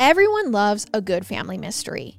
[0.00, 2.18] Everyone loves a good family mystery,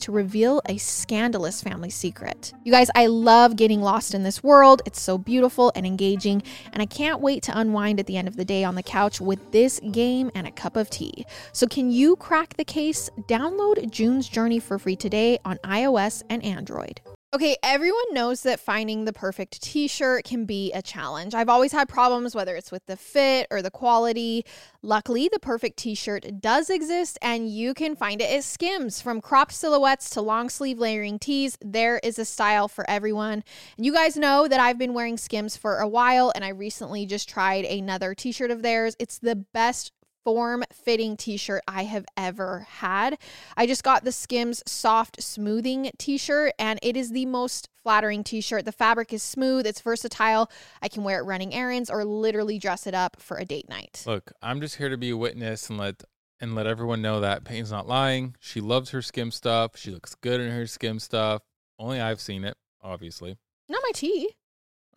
[0.01, 2.53] to reveal a scandalous family secret.
[2.63, 4.81] You guys, I love getting lost in this world.
[4.85, 8.35] It's so beautiful and engaging, and I can't wait to unwind at the end of
[8.35, 11.25] the day on the couch with this game and a cup of tea.
[11.53, 13.09] So, can you crack the case?
[13.27, 17.01] Download June's Journey for free today on iOS and Android.
[17.33, 21.33] Okay, everyone knows that finding the perfect t shirt can be a challenge.
[21.33, 24.43] I've always had problems, whether it's with the fit or the quality.
[24.81, 28.99] Luckily, the perfect t shirt does exist, and you can find it at Skims.
[28.99, 33.45] From cropped silhouettes to long sleeve layering tees, there is a style for everyone.
[33.77, 37.05] And you guys know that I've been wearing Skims for a while, and I recently
[37.05, 38.97] just tried another t shirt of theirs.
[38.99, 43.17] It's the best form fitting t shirt I have ever had.
[43.57, 48.23] I just got the Skims Soft Smoothing t shirt, and it is the most flattering
[48.23, 48.65] t shirt.
[48.65, 50.49] The fabric is smooth, it's versatile.
[50.81, 54.03] I can wear it running errands or literally dress it up for a date night.
[54.05, 56.03] Look, I'm just here to be a witness and let
[56.39, 58.35] and let everyone know that Peyton's not lying.
[58.39, 59.77] She loves her skim stuff.
[59.77, 61.43] She looks good in her skim stuff.
[61.77, 63.37] Only I've seen it, obviously.
[63.69, 64.29] Not my tee.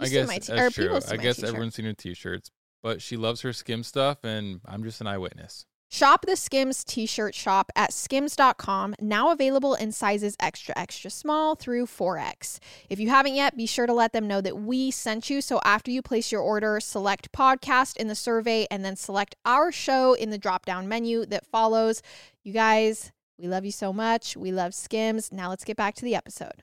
[0.01, 0.97] I You've seen guess my t- that's true.
[1.09, 1.49] I guess t-shirt.
[1.51, 2.51] everyone's seen her t-shirts,
[2.85, 5.65] but she loves her skim stuff, and I'm just an eyewitness.
[5.91, 11.55] Shop the Skims t shirt shop at skims.com, now available in sizes extra, extra small
[11.55, 12.59] through 4X.
[12.91, 15.41] If you haven't yet, be sure to let them know that we sent you.
[15.41, 19.73] So after you place your order, select podcast in the survey and then select our
[19.73, 22.03] show in the drop down menu that follows.
[22.43, 24.37] You guys, we love you so much.
[24.37, 25.33] We love Skims.
[25.33, 26.63] Now let's get back to the episode.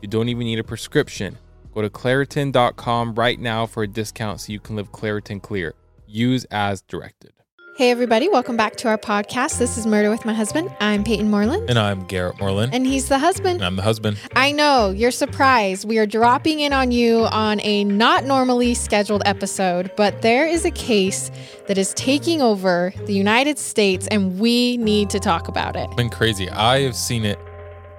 [0.00, 1.36] You don't even need a prescription.
[1.74, 5.74] Go to Claritin.com right now for a discount so you can live Claritin Clear.
[6.06, 7.32] Use as directed.
[7.76, 9.58] Hey, everybody, welcome back to our podcast.
[9.58, 10.74] This is Murder with My Husband.
[10.80, 12.74] I'm Peyton Moreland, And I'm Garrett Moreland.
[12.74, 13.62] and he's the husband.
[13.64, 14.18] I'm the husband.
[14.34, 15.86] I know, you're surprised.
[15.88, 20.64] We are dropping in on you on a not normally scheduled episode, but there is
[20.66, 21.30] a case
[21.68, 25.84] that is taking over the United States, and we need to talk about it.
[25.84, 26.50] It's been crazy.
[26.50, 27.38] I have seen it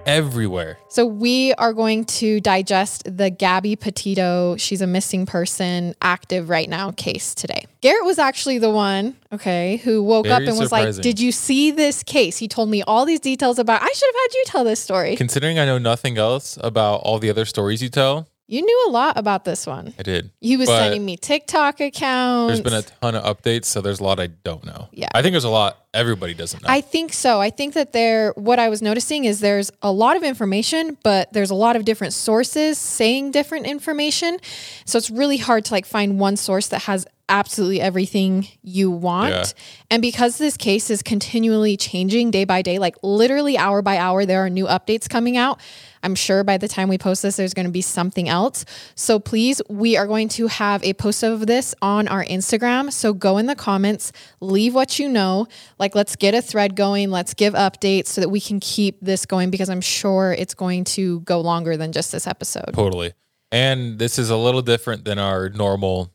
[0.06, 0.78] everywhere.
[0.88, 6.68] So, we are going to digest the Gabby Petito, she's a missing person, active right
[6.68, 7.66] now case today.
[7.80, 10.94] Garrett was actually the one, okay, who woke up Very and was like.
[10.96, 12.38] Did you see this case?
[12.38, 15.16] He told me all these details about I should have had you tell this story.
[15.16, 18.90] Considering I know nothing else about all the other stories you tell, You knew a
[18.90, 19.94] lot about this one.
[19.98, 20.30] I did.
[20.38, 22.48] He was But sending me TikTok accounts.
[22.48, 24.88] There's been a ton of updates, so there's a lot I don't know.
[24.92, 25.08] Yeah.
[25.14, 26.68] I think there's a lot everybody doesn't know.
[26.68, 27.40] I think so.
[27.40, 31.32] I think that there, what I was noticing is there's a lot of information, but
[31.32, 34.36] there's a lot of different sources saying different information.
[34.84, 39.30] So it's really hard to like find one source that has absolutely everything you want.
[39.30, 39.44] Yeah.
[39.90, 44.26] And because this case is continually changing day by day, like literally hour by hour,
[44.26, 45.58] there are new updates coming out.
[46.02, 48.64] I'm sure by the time we post this, there's going to be something else.
[48.94, 52.92] So please, we are going to have a post of this on our Instagram.
[52.92, 55.46] So go in the comments, leave what you know.
[55.78, 57.10] Like, let's get a thread going.
[57.10, 60.84] Let's give updates so that we can keep this going because I'm sure it's going
[60.84, 62.72] to go longer than just this episode.
[62.74, 63.12] Totally.
[63.50, 66.11] And this is a little different than our normal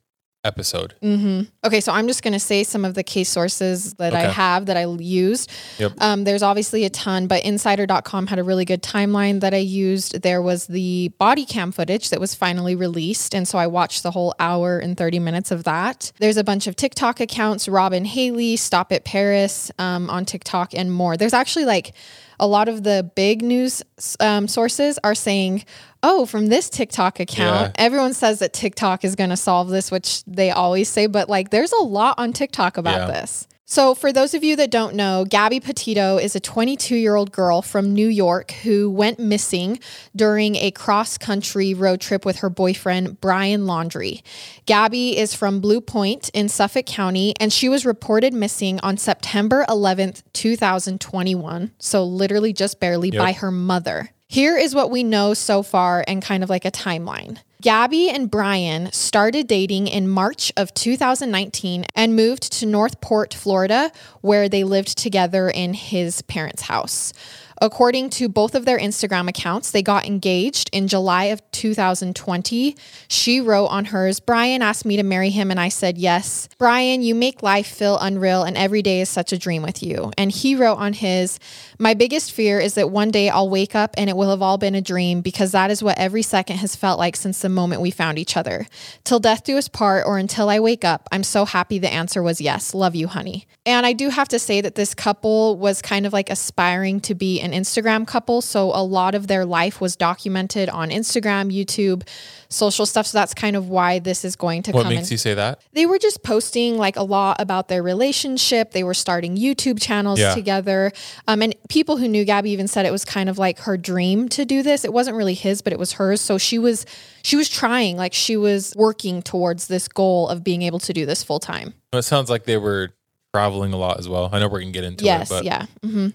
[0.47, 0.95] episode.
[1.03, 1.43] Mm-hmm.
[1.63, 4.65] Okay, so I'm just going to say some of the case sources that I have
[4.65, 5.51] that I used.
[5.77, 5.93] Yep.
[5.99, 10.21] Um, there's obviously a ton, but insider.com had a really good timeline that I used.
[10.21, 13.35] There was the body cam footage that was finally released.
[13.35, 16.11] And so I watched the whole hour and 30 minutes of that.
[16.19, 20.91] There's a bunch of TikTok accounts, Robin Haley, Stop It Paris um, on TikTok, and
[20.91, 21.17] more.
[21.17, 21.93] There's actually like
[22.39, 23.81] a lot of the big news
[24.19, 25.65] um, sources are saying,
[26.03, 27.83] oh, from this TikTok account, Yeah.
[27.85, 31.49] everyone says that TikTok is going to solve this, which they always say, but like
[31.49, 33.19] there's a lot on TikTok about Yeah.
[33.21, 33.47] this.
[33.69, 37.33] So, for those of you that don't know, Gabby Petito is a 22 year old
[37.33, 39.81] girl from New York who went missing
[40.15, 44.21] during a cross country road trip with her boyfriend, Brian Laundrie.
[44.65, 49.65] Gabby is from Blue Point in Suffolk County, and she was reported missing on September
[49.67, 51.73] 11th, 2021.
[51.77, 54.11] So, literally just barely by her mother.
[54.29, 57.39] Here is what we know so far and kind of like a timeline.
[57.59, 63.91] Gabby and Brian started dating in March of 2019 and moved to North Port, Florida,
[64.21, 67.13] where they lived together in his parents' house.
[67.59, 72.75] According to both of their Instagram accounts, they got engaged in July of 2020.
[73.07, 76.49] She wrote on hers, Brian asked me to marry him, and I said yes.
[76.59, 80.11] Brian, you make life feel unreal, and every day is such a dream with you.
[80.17, 81.39] And he wrote on his,
[81.79, 84.57] My biggest fear is that one day I'll wake up and it will have all
[84.57, 87.81] been a dream because that is what every second has felt like since the moment
[87.81, 88.67] we found each other.
[89.03, 92.21] Till death do us part, or until I wake up, I'm so happy the answer
[92.21, 92.73] was yes.
[92.73, 93.47] Love you, honey.
[93.67, 97.13] And I do have to say that this couple was kind of like aspiring to
[97.13, 98.41] be an Instagram couple.
[98.41, 102.07] So a lot of their life was documented on Instagram, YouTube,
[102.47, 103.07] social stuff.
[103.07, 105.15] So that's kind of why this is going to What come makes in.
[105.15, 105.59] you say that?
[105.73, 108.71] They were just posting like a lot about their relationship.
[108.71, 110.33] They were starting YouTube channels Yeah.
[110.33, 110.93] together.
[111.27, 114.29] Um, and people who knew Gabby even said it was kind of like her dream
[114.29, 114.85] to do this.
[114.85, 116.21] It wasn't really his, but it was hers.
[116.21, 116.85] So she was
[117.21, 121.05] she was trying, like she was working towards this goal of being able to do
[121.05, 121.73] this full time.
[121.91, 122.91] It sounds like they were
[123.33, 124.29] traveling a lot as well.
[124.31, 125.65] I know we're gonna get into Yes, it, but yeah.
[125.83, 126.09] hmm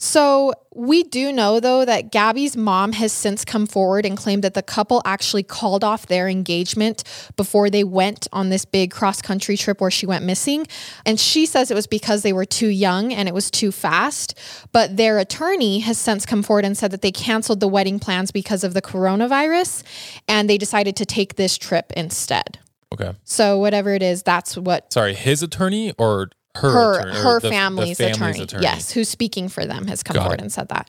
[0.00, 4.54] So we do know though that Gabby's mom has since come forward and claimed that
[4.54, 7.02] the couple actually called off their engagement
[7.36, 10.68] before they went on this big cross country trip where she went missing.
[11.04, 14.38] And she says it was because they were too young and it was too fast.
[14.70, 18.30] But their attorney has since come forward and said that they canceled the wedding plans
[18.30, 19.82] because of the coronavirus
[20.28, 22.60] and they decided to take this trip instead.
[22.94, 23.14] okay.
[23.24, 26.30] So whatever it is, that's what Sorry, his attorney or
[26.60, 30.14] her her attorney, her the- the family's, attorney, yes, who's speaking for them, has come
[30.14, 30.42] Got forward it.
[30.42, 30.88] and said that.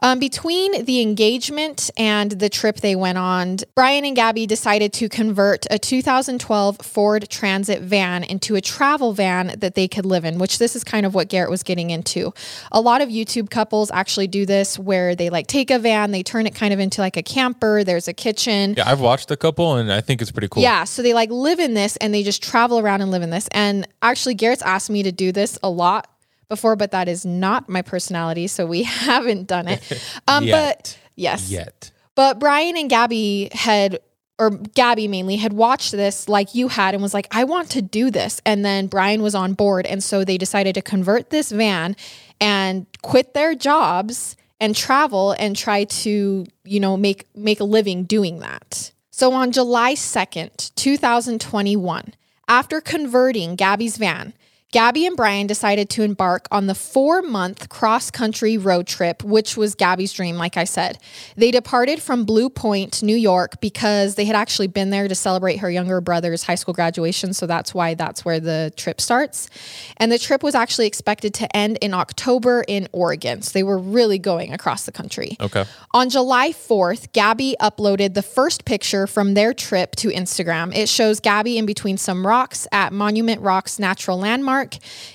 [0.00, 5.08] Um, between the engagement and the trip they went on, Brian and Gabby decided to
[5.08, 10.38] convert a 2012 Ford Transit van into a travel van that they could live in,
[10.38, 12.32] which this is kind of what Garrett was getting into.
[12.72, 16.22] A lot of YouTube couples actually do this where they like take a van, they
[16.22, 18.74] turn it kind of into like a camper, there's a kitchen.
[18.76, 20.62] Yeah, I've watched a couple and I think it's pretty cool.
[20.62, 23.30] Yeah, so they like live in this and they just travel around and live in
[23.30, 23.48] this.
[23.52, 26.08] And actually, Garrett's asked me to do this a lot
[26.48, 29.82] before, but that is not my personality, so we haven't done it.
[30.28, 30.52] Um, Yet.
[30.76, 31.90] but yes, Yet.
[32.14, 33.98] but Brian and Gabby had,
[34.38, 37.82] or Gabby mainly, had watched this like you had and was like, I want to
[37.82, 38.40] do this.
[38.44, 39.86] And then Brian was on board.
[39.86, 41.96] And so they decided to convert this van
[42.40, 48.04] and quit their jobs and travel and try to, you know, make make a living
[48.04, 48.92] doing that.
[49.10, 52.14] So on July 2nd, 2021,
[52.48, 54.34] after converting Gabby's van,
[54.72, 59.56] Gabby and Brian decided to embark on the four month cross country road trip, which
[59.56, 60.98] was Gabby's dream, like I said.
[61.36, 65.58] They departed from Blue Point, New York, because they had actually been there to celebrate
[65.58, 67.32] her younger brother's high school graduation.
[67.32, 69.48] So that's why that's where the trip starts.
[69.98, 73.42] And the trip was actually expected to end in October in Oregon.
[73.42, 75.36] So they were really going across the country.
[75.40, 75.64] Okay.
[75.92, 80.74] On July 4th, Gabby uploaded the first picture from their trip to Instagram.
[80.74, 84.55] It shows Gabby in between some rocks at Monument Rocks Natural Landmark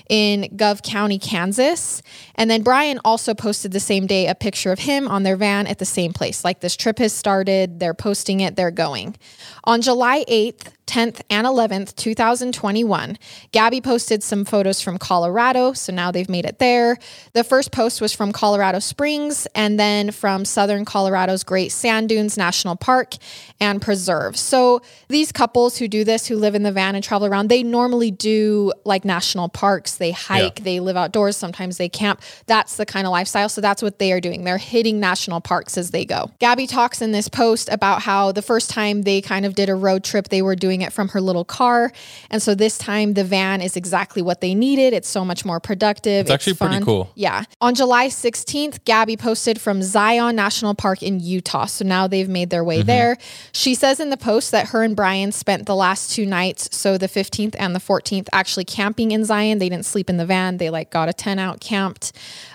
[0.08, 2.02] in Gove County, Kansas.
[2.34, 5.66] And then Brian also posted the same day a picture of him on their van
[5.66, 6.44] at the same place.
[6.44, 9.16] Like this trip has started, they're posting it, they're going.
[9.64, 13.16] On July 8th, 10th and 11th, 2021,
[13.50, 15.72] Gabby posted some photos from Colorado.
[15.72, 16.98] So now they've made it there.
[17.32, 22.36] The first post was from Colorado Springs and then from southern Colorado's Great Sand Dunes
[22.36, 23.14] National Park
[23.58, 24.36] and Preserve.
[24.36, 27.62] So these couples who do this, who live in the van and travel around, they
[27.62, 29.96] normally do like national parks.
[29.96, 31.38] They hike, they live outdoors.
[31.38, 32.20] Sometimes they camp.
[32.44, 33.48] That's the kind of lifestyle.
[33.48, 34.44] So that's what they are doing.
[34.44, 36.30] They're hitting national parks as they go.
[36.38, 39.74] Gabby talks in this post about how the first time they kind of did a
[39.74, 41.92] road trip, they were doing doing it from her little car.
[42.30, 44.92] And so this time the van is exactly what they needed.
[44.92, 46.26] It's so much more productive.
[46.26, 46.84] It's actually pretty fun.
[46.84, 47.12] cool.
[47.14, 47.44] Yeah.
[47.60, 51.66] On July 16th, Gabby posted from Zion National Park in Utah.
[51.66, 52.86] So now they've made their way mm-hmm.
[52.86, 53.18] there.
[53.52, 56.98] She says in the post that her and Brian spent the last two nights, so
[56.98, 59.58] the 15th and the 14th, actually camping in Zion.
[59.58, 60.58] They didn't sleep in the van.
[60.58, 62.12] They like got a 10 out camped.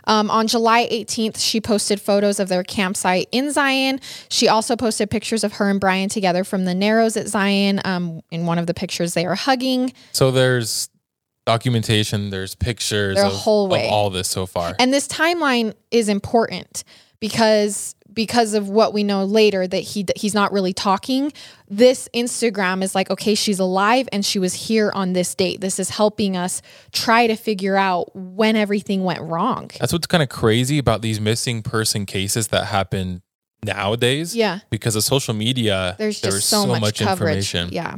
[0.07, 3.99] Um, on July 18th, she posted photos of their campsite in Zion.
[4.29, 7.81] She also posted pictures of her and Brian together from the Narrows at Zion.
[7.85, 9.93] Um, in one of the pictures, they are hugging.
[10.13, 10.89] So there's
[11.45, 13.89] documentation, there's pictures Their of, whole of way.
[13.89, 14.75] all this so far.
[14.79, 16.83] And this timeline is important
[17.19, 21.31] because because of what we know later that he he's not really talking.
[21.69, 25.61] This Instagram is like, okay, she's alive and she was here on this date.
[25.61, 29.69] This is helping us try to figure out when everything went wrong.
[29.79, 33.21] That's what's kind of crazy about these missing person cases that happen
[33.63, 34.35] nowadays.
[34.35, 34.61] Yeah.
[34.71, 37.37] Because of social media, There's just so, much, coverage.
[37.37, 37.69] information.
[37.71, 37.97] Yeah.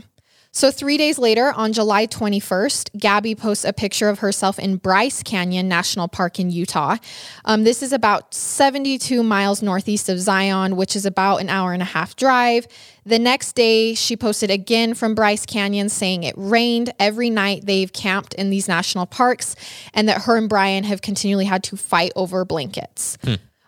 [0.51, 5.22] So, three days later, on July 21st, Gabby posts a picture of herself in Bryce
[5.22, 6.98] Canyon National Park in Utah.
[7.46, 11.84] Um, this is about 72 miles northeast of Zion, which is about an hour and
[11.84, 12.65] a half drive.
[13.06, 17.94] The next day, she posted again from Bryce Canyon saying it rained every night they've
[17.94, 19.56] camped in these national parks
[19.94, 23.20] and that her and Brian have continually had to fight over blankets.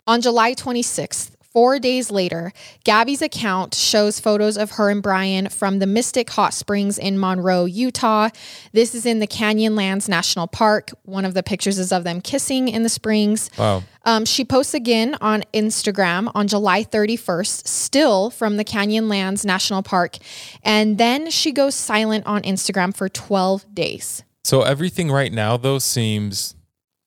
[0.08, 2.50] On July 26th, Four days later,
[2.84, 7.66] Gabby's account shows photos of her and Brian from the Mystic Hot Springs in Monroe,
[7.66, 8.30] Utah.
[8.72, 10.92] This is in the Canyonlands National Park.
[11.02, 13.50] One of the pictures is of them kissing in the springs.
[13.58, 13.82] Wow.
[14.06, 20.16] Um, she posts again on Instagram on July 31st, still from the Canyonlands National Park.
[20.62, 24.24] And then she goes silent on Instagram for 12 days.
[24.42, 26.56] So everything right now though seems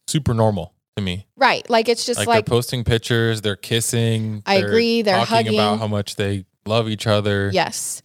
[0.06, 1.28] super normal to me.
[1.36, 1.70] Right.
[1.70, 4.44] Like it's just Like, like, they're posting pictures, they're kissing.
[4.46, 7.50] I agree, they're talking about how much they love each other.
[7.54, 8.02] Yes.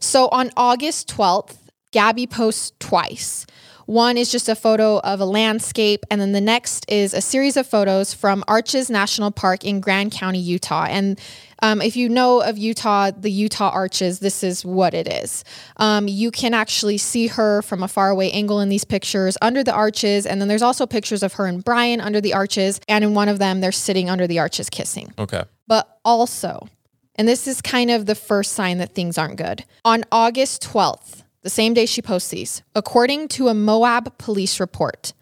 [0.00, 1.56] So on August 12th,
[1.92, 3.46] Gabby posts twice.
[3.86, 7.56] One is just a photo of a landscape, and then the next is a series
[7.56, 10.86] of photos from Arches National Park in Grand County, Utah.
[10.88, 11.20] And
[11.62, 15.44] um, if you know of Utah, the Utah Arches, this is what it is.
[15.78, 19.72] Um, you can actually see her from a faraway angle in these pictures under the
[19.72, 23.14] arches, and then there's also pictures of her and Brian under the arches, and in
[23.14, 25.44] one of them, they're sitting under the arches kissing Okay.
[25.66, 26.68] but also,
[27.14, 29.64] and this is kind of the first sign that things aren't good.
[29.84, 35.12] On August 12th, the same day she posts these, according to a Moab police report,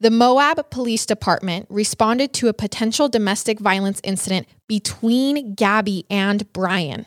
[0.00, 7.06] the Moab Police Department responded to a potential domestic violence incident between Gabby and Brian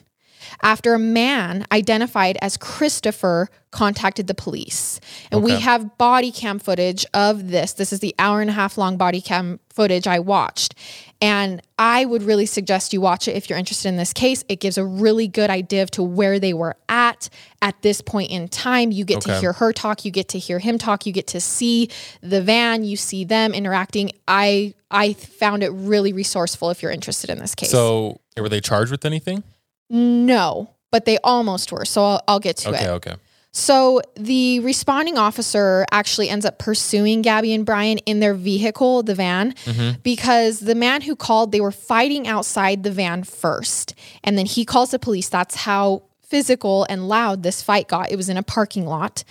[0.61, 4.99] after a man identified as Christopher contacted the police.
[5.31, 7.73] And we have body cam footage of this.
[7.73, 10.75] This is the hour and a half long body cam footage I watched.
[11.21, 14.43] And I would really suggest you watch it if you're interested in this case.
[14.49, 17.29] It gives a really good idea of to where they were at
[17.61, 18.91] at this point in time.
[18.91, 21.39] You get to hear her talk, you get to hear him talk, you get to
[21.39, 21.89] see
[22.21, 24.11] the van, you see them interacting.
[24.27, 27.71] I I found it really resourceful if you're interested in this case.
[27.71, 29.43] So were they charged with anything?
[29.91, 31.85] No, but they almost were.
[31.85, 32.89] So I'll, I'll get to Okay, it.
[32.89, 33.15] okay.
[33.53, 39.13] So the responding officer actually ends up pursuing Gabby and Brian in their vehicle, the
[39.13, 39.99] van, mm-hmm.
[40.03, 43.93] because the man who called, they were fighting outside the van first.
[44.23, 45.27] And then he calls the police.
[45.27, 48.09] That's how physical and loud this fight got.
[48.09, 49.25] It was in a parking lot.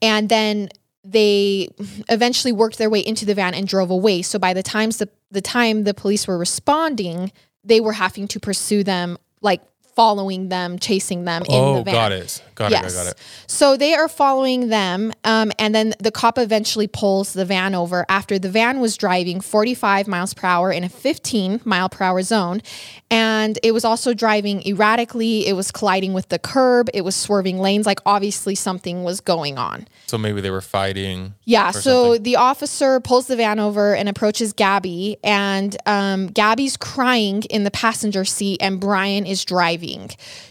[0.00, 0.68] And then
[1.02, 1.68] they
[2.08, 4.22] eventually worked their way into the van and drove away.
[4.22, 7.32] So by the times the, the time the police were responding,
[7.64, 9.62] they were having to pursue them, like
[9.94, 11.94] following them, chasing them in oh, the van.
[11.94, 12.42] got it.
[12.54, 12.74] Got it.
[12.74, 12.92] Got it.
[12.92, 13.14] Got it.
[13.46, 15.12] So they are following them.
[15.24, 19.40] Um, and then the cop eventually pulls the van over after the van was driving
[19.40, 22.62] 45 miles per hour in a 15 mile per hour zone.
[23.10, 25.46] And it was also driving erratically.
[25.46, 26.90] It was colliding with the curb.
[26.94, 27.86] It was swerving lanes.
[27.86, 29.86] Like obviously something was going on.
[30.06, 31.34] So maybe they were fighting.
[31.44, 31.70] Yeah.
[31.70, 32.22] So something.
[32.22, 37.70] the officer pulls the van over and approaches Gabby, and um, Gabby's crying in the
[37.70, 39.83] passenger seat, and Brian is driving.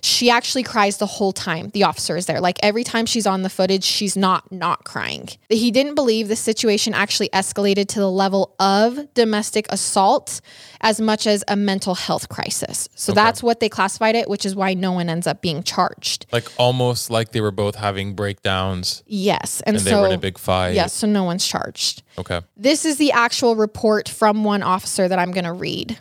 [0.01, 1.69] She actually cries the whole time.
[1.73, 2.39] The officer is there.
[2.39, 5.29] Like every time she's on the footage, she's not not crying.
[5.49, 10.41] He didn't believe the situation actually escalated to the level of domestic assault
[10.81, 12.89] as much as a mental health crisis.
[12.95, 16.25] So that's what they classified it, which is why no one ends up being charged.
[16.31, 20.17] Like almost like they were both having breakdowns Yes, and, and they were in a
[20.17, 20.73] big fight.
[20.73, 22.03] yes, so no one's charged.
[22.17, 22.41] Okay.
[22.57, 25.99] This is the actual report from one officer that I'm going to read.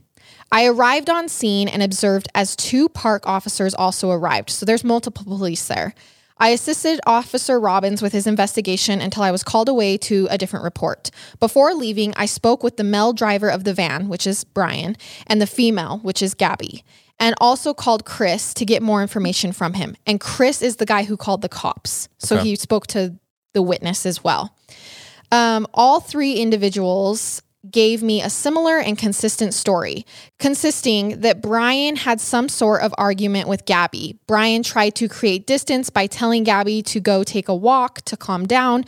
[0.52, 4.50] I arrived on scene and observed as two park officers also arrived.
[4.50, 5.94] So there's multiple police there.
[6.38, 10.64] I assisted Officer Robbins with his investigation until I was called away to a different
[10.64, 11.10] report.
[11.40, 15.40] Before leaving, I spoke with the male driver of the van, which is Brian, and
[15.40, 16.84] the female, which is Gabby,
[17.20, 19.96] and also called Chris to get more information from him.
[20.06, 22.08] And Chris is the guy who called the cops.
[22.18, 22.48] So Okay.
[22.50, 23.14] he spoke to
[23.54, 24.54] the witness as well.
[25.30, 27.40] Um, all three individuals
[27.72, 30.06] gave me a similar and consistent story,
[30.38, 34.18] consisting that Brian had some sort of argument with Gabby.
[34.26, 38.46] Brian tried to create distance by telling Gabby to go take a walk to calm
[38.46, 38.84] down.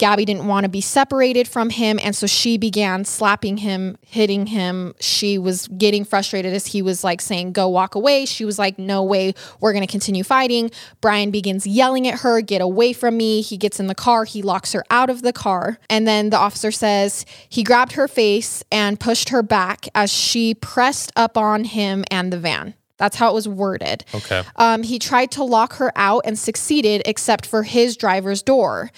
[0.00, 2.00] Gabby didn't want to be separated from him.
[2.02, 4.94] And so she began slapping him, hitting him.
[4.98, 8.24] She was getting frustrated as he was like saying, Go walk away.
[8.24, 10.70] She was like, No way, we're going to continue fighting.
[11.02, 13.42] Brian begins yelling at her, Get away from me.
[13.42, 15.78] He gets in the car, he locks her out of the car.
[15.90, 20.54] And then the officer says he grabbed her face and pushed her back as she
[20.54, 22.72] pressed up on him and the van.
[22.96, 24.06] That's how it was worded.
[24.14, 24.44] Okay.
[24.56, 28.90] Um, he tried to lock her out and succeeded, except for his driver's door.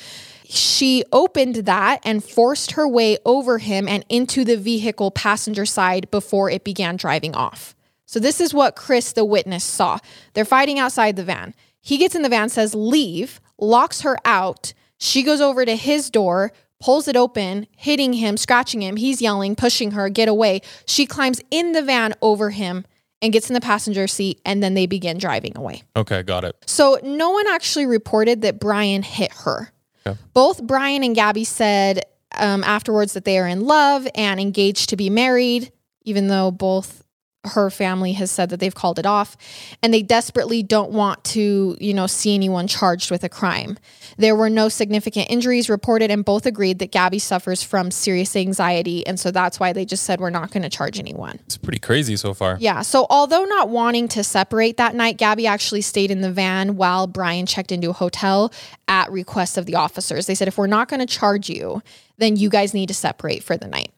[0.54, 6.10] She opened that and forced her way over him and into the vehicle passenger side
[6.10, 7.74] before it began driving off.
[8.04, 9.98] So, this is what Chris, the witness, saw.
[10.34, 11.54] They're fighting outside the van.
[11.80, 14.74] He gets in the van, says, Leave, locks her out.
[14.98, 18.96] She goes over to his door, pulls it open, hitting him, scratching him.
[18.96, 20.60] He's yelling, pushing her, get away.
[20.86, 22.84] She climbs in the van over him
[23.22, 25.82] and gets in the passenger seat, and then they begin driving away.
[25.96, 26.56] Okay, got it.
[26.66, 29.72] So no one actually reported that Brian hit her.
[30.06, 30.18] Okay.
[30.32, 32.04] Both Brian and Gabby said
[32.34, 35.72] um, afterwards that they are in love and engaged to be married,
[36.04, 37.02] even though both
[37.44, 39.36] her family has said that they've called it off
[39.82, 43.76] and they desperately don't want to you know see anyone charged with a crime
[44.18, 49.06] there were no significant injuries reported and both agreed that gabby suffers from serious anxiety
[49.06, 51.78] and so that's why they just said we're not going to charge anyone It's pretty
[51.78, 52.56] crazy so far.
[52.60, 52.82] yeah.
[52.82, 57.06] So although not wanting to separate that night, Gabby actually stayed in the van while
[57.06, 58.52] Brian checked into a hotel
[58.88, 60.26] at request of the officers.
[60.26, 61.82] They said, if we're not going to charge you,
[62.18, 63.92] then you guys need to separate for the night.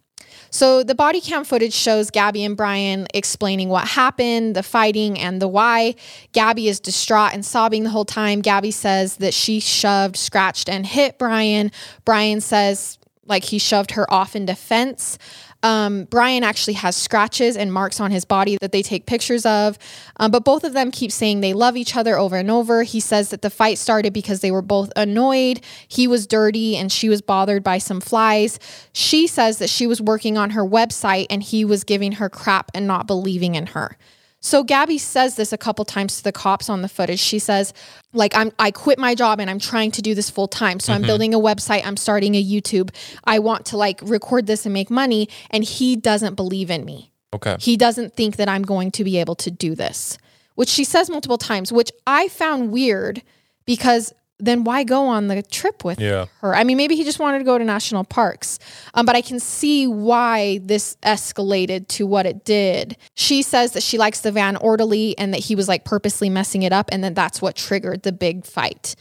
[0.54, 5.42] So the body cam footage shows Gabby and Brian explaining what happened, the fighting, and
[5.42, 5.96] the why.
[6.30, 8.40] Gabby is distraught and sobbing the whole time.
[8.40, 11.72] Gabby says that she shoved, scratched, and hit Brian.
[12.04, 15.18] Brian says like he shoved her off in defense.
[15.64, 19.78] Um, Brian actually has scratches and marks on his body that they take pictures of.
[20.18, 22.82] Um, but both of them keep saying they love each other over and over.
[22.82, 25.64] He says that the fight started because they were both annoyed.
[25.88, 28.60] He was dirty and she was bothered by some flies.
[28.92, 32.70] She says that she was working on her website and he was giving her crap
[32.74, 33.96] and not believing in her.
[34.44, 37.18] So Gabby says this a couple times to the cops on the footage.
[37.18, 37.72] She says,
[38.12, 40.80] like, I'm I quit my job and I'm trying to do this full time.
[40.80, 41.06] So I'm mm-hmm.
[41.06, 42.94] building a website, I'm starting a YouTube.
[43.24, 45.30] I want to like record this and make money.
[45.48, 47.10] And he doesn't believe in me.
[47.32, 47.56] Okay.
[47.58, 50.18] He doesn't think that I'm going to be able to do this,
[50.56, 53.22] which she says multiple times, which I found weird
[53.64, 56.26] because then why go on the trip with Yeah.
[56.40, 56.54] her?
[56.54, 58.58] I mean, maybe he just wanted to go to national parks,
[58.94, 62.96] um, but I can see why this escalated to what it did.
[63.14, 66.62] She says that she likes the van orderly and that he was like purposely messing
[66.62, 68.96] it up, and then that's what triggered the big fight.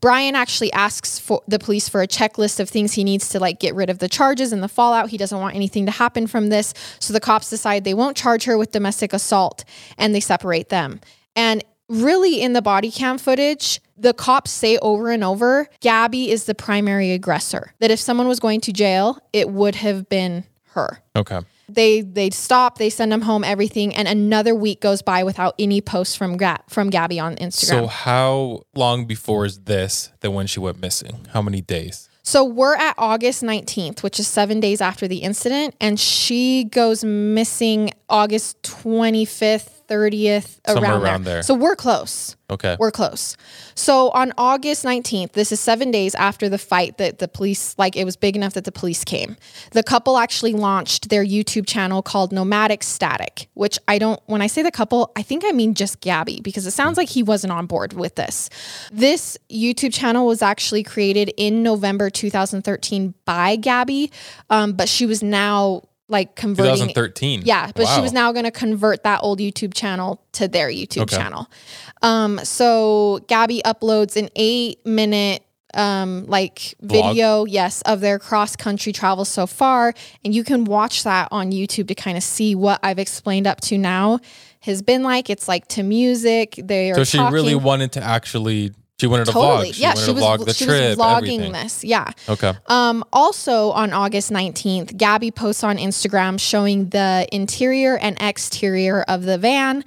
[0.00, 3.58] Brian actually asks for the police for a checklist of things he needs to like
[3.58, 5.10] get rid of the charges and the fallout.
[5.10, 6.72] He doesn't want anything to happen from this.
[7.00, 9.64] So the cops decide they won't charge her with domestic assault
[9.96, 11.00] and they separate them.
[11.34, 16.44] And really in the body cam footage, the cops say over and over, Gabby is
[16.44, 17.72] the primary aggressor.
[17.80, 21.00] That if someone was going to jail, it would have been her.
[21.16, 21.40] Okay.
[21.68, 25.82] They they stop, they send them home, everything, and another week goes by without any
[25.82, 27.66] posts from Ga- from Gabby on Instagram.
[27.66, 31.26] So how long before is this than when she went missing?
[31.34, 32.07] How many days?
[32.28, 37.02] So we're at August 19th, which is seven days after the incident, and she goes
[37.02, 41.34] missing August 25th, 30th, Somewhere around, around there.
[41.36, 41.42] there.
[41.42, 42.36] So we're close.
[42.50, 42.76] Okay.
[42.78, 43.36] We're close.
[43.74, 47.94] So on August 19th, this is seven days after the fight that the police, like
[47.94, 49.36] it was big enough that the police came.
[49.72, 54.46] The couple actually launched their YouTube channel called Nomadic Statik, which I don't, when I
[54.46, 57.52] say the couple, I think I mean just Gabby because it sounds like he wasn't
[57.52, 58.48] on board with this.
[58.90, 64.10] This YouTube channel was actually created in November 2013 by Gabby,
[64.48, 67.42] um, but she was now like converting 2013.
[67.44, 71.02] yeah, but she was now going to convert that old YouTube channel to their YouTube
[71.02, 71.16] Okay.
[71.16, 71.50] channel.
[72.02, 75.42] Um, so Gabby uploads an eight minute
[75.74, 79.92] um like video yes of their cross country travel so far
[80.24, 83.60] and you can watch that on youtube to kind of see what i've explained up
[83.60, 84.18] to now
[84.60, 87.34] has been like it's like to music they are So she talking.
[87.34, 88.72] really wanted to actually.
[89.00, 89.74] She wanted to totally vlog.
[89.74, 90.96] She yeah wanted she to was vlog the she trip.
[90.96, 91.52] was vlogging everything.
[91.52, 92.52] this yeah Okay.
[92.66, 99.22] um, also on August 19th, Gabby posts on Instagram showing the interior and exterior of
[99.22, 99.84] the van.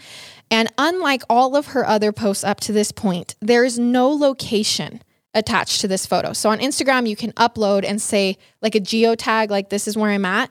[0.49, 5.01] And unlike all of her other posts up to this point, there is no location
[5.33, 6.33] attached to this photo.
[6.33, 10.11] So on Instagram, you can upload and say like a geotag, like this is where
[10.11, 10.49] I'm at.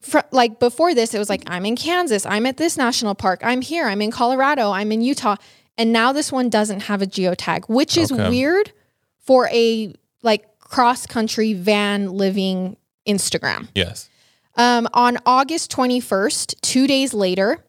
[0.00, 3.40] For, like before this, it was like, I'm in Kansas, I'm at this national park,
[3.42, 5.36] I'm here, I'm in Colorado, I'm in Utah.
[5.78, 8.28] And now this one doesn't have a geotag, which is Okay.
[8.28, 8.72] weird
[9.18, 13.68] for a like cross country van living Instagram.
[13.74, 14.08] Yes.
[14.56, 17.64] Um, on August 21st, two days later,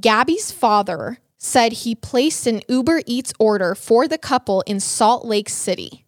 [0.00, 5.48] Gabby's father said he placed an Uber Eats order for the couple in Salt Lake
[5.48, 6.01] City.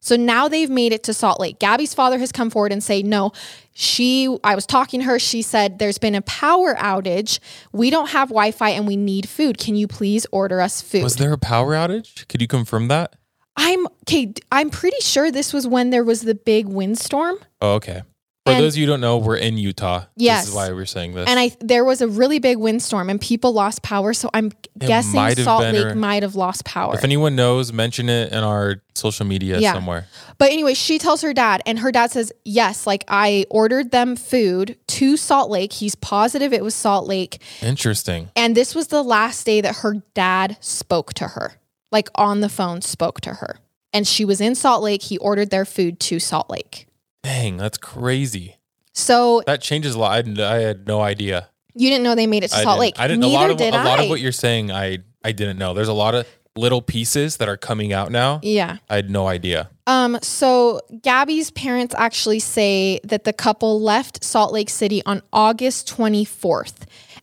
[0.00, 1.58] So now they've made it to Salt Lake.
[1.58, 3.32] Gabby's father has come forward and say, "No,
[3.72, 7.38] she I was talking to her, she said there's been a power outage.
[7.72, 9.58] We don't have Wi-Fi and we need food.
[9.58, 12.26] Can you please order us food?" Was there a power outage?
[12.28, 13.16] Could you confirm that?
[13.56, 17.36] I'm okay, I'm pretty sure this was when there was the big windstorm.
[17.60, 18.02] Oh, okay.
[18.50, 20.04] For And- those of you who don't know, we're in Utah.
[20.16, 20.42] Yes.
[20.42, 21.28] This is why we're saying this.
[21.28, 25.44] And I there was a really big windstorm and people lost power, so I'm guessing
[25.44, 26.94] Salt Lake or- might have lost power.
[26.94, 29.72] if anyone knows, mention it in our social media Yeah.
[29.74, 30.06] somewhere.
[30.38, 34.16] But anyway, she tells her dad, and her dad says, Yes, like I ordered them
[34.16, 35.72] food to Salt Lake.
[35.72, 37.40] He's positive it was Salt Lake.
[37.62, 38.30] Interesting.
[38.36, 41.54] And this was the last day that her dad spoke to her,
[41.92, 43.58] like on the phone, spoke to her.
[43.92, 45.02] And she was in Salt Lake.
[45.02, 46.86] He ordered their food to Salt Lake.
[47.22, 48.56] Dang, that's crazy.
[48.92, 50.12] So That changes a lot.
[50.12, 51.48] I, had- I had no idea.
[51.74, 52.94] you didn't know they made it to I Salt didn't, Lake.
[52.98, 53.20] I didn't.
[53.20, 53.84] Neither a lot of did a I.
[53.84, 55.74] lot of what you're saying, I I didn't know.
[55.74, 58.40] There's a lot of little pieces that are coming out now.
[58.42, 58.78] yeah.
[58.88, 59.70] I had no idea.
[59.86, 65.88] Um, so Gabby's parents actually say that the couple left Salt Lake City on August
[65.96, 66.74] 24th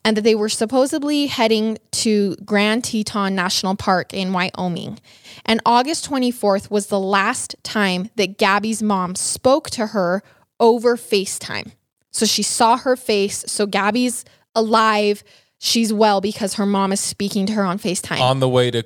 [0.07, 4.99] and that they were supposedly heading to Grand Teton National Park in Wyoming.
[5.43, 10.23] And August 24th was the last time that Gabby's mom spoke to her
[10.61, 11.73] over FaceTime.
[12.11, 13.43] So she saw her face.
[13.47, 14.23] So Gabby's
[14.55, 15.25] alive.
[15.57, 18.85] She's well because her mom is speaking to her on FaceTime On the way to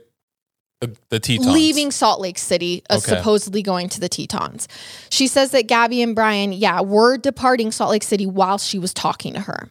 [0.80, 1.46] the, the Tetons.
[1.48, 3.16] leaving Salt Lake City, uh, Okay.
[3.18, 4.68] supposedly going to the Tetons.
[5.12, 8.92] She says that Gabby and Brian, yeah, were departing Salt Lake City while she was
[8.92, 9.70] talking to her.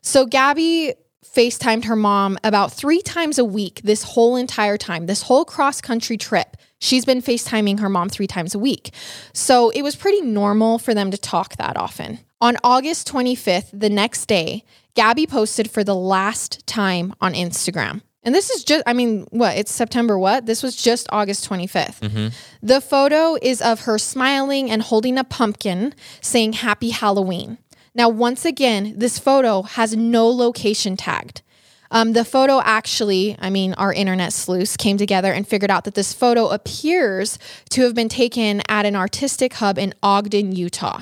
[0.00, 5.22] So Gabby FaceTimed her mom about three times a week this whole entire time, this
[5.22, 6.56] whole cross country trip.
[6.80, 8.92] She's been FaceTiming her mom three times a week.
[9.32, 12.20] So it was pretty normal for them to talk that often.
[12.40, 18.02] On August 25th, the next day, Gabby posted for the last time on Instagram.
[18.22, 19.56] And this is just, I mean, what?
[19.56, 20.46] It's September what?
[20.46, 22.00] This was just August 25th.
[22.00, 22.28] Mm-hmm.
[22.62, 27.58] The photo is of her smiling and holding a pumpkin saying Happy Halloween.
[27.98, 31.42] Now, once again, this photo has no location tagged.
[31.90, 35.94] Um, the photo actually, I mean, our internet sleuths came together and figured out that
[35.94, 41.00] this photo appears to have been taken at an artistic hub in Ogden, Utah,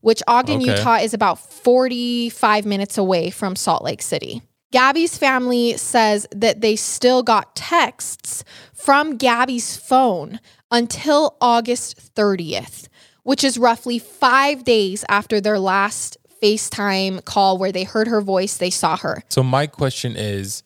[0.00, 0.74] which Ogden, Okay.
[0.74, 4.40] Utah is about 45 minutes away from Salt Lake City.
[4.70, 12.88] Gabby's family says that they still got texts from Gabby's phone until August 30th,
[13.22, 18.56] which is roughly five days after their last FaceTime call where they heard her voice,
[18.56, 19.22] they saw her.
[19.28, 20.62] So my question is,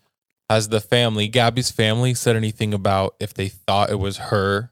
[0.50, 4.70] has the family, Gabby's family, said anything about if they thought it was her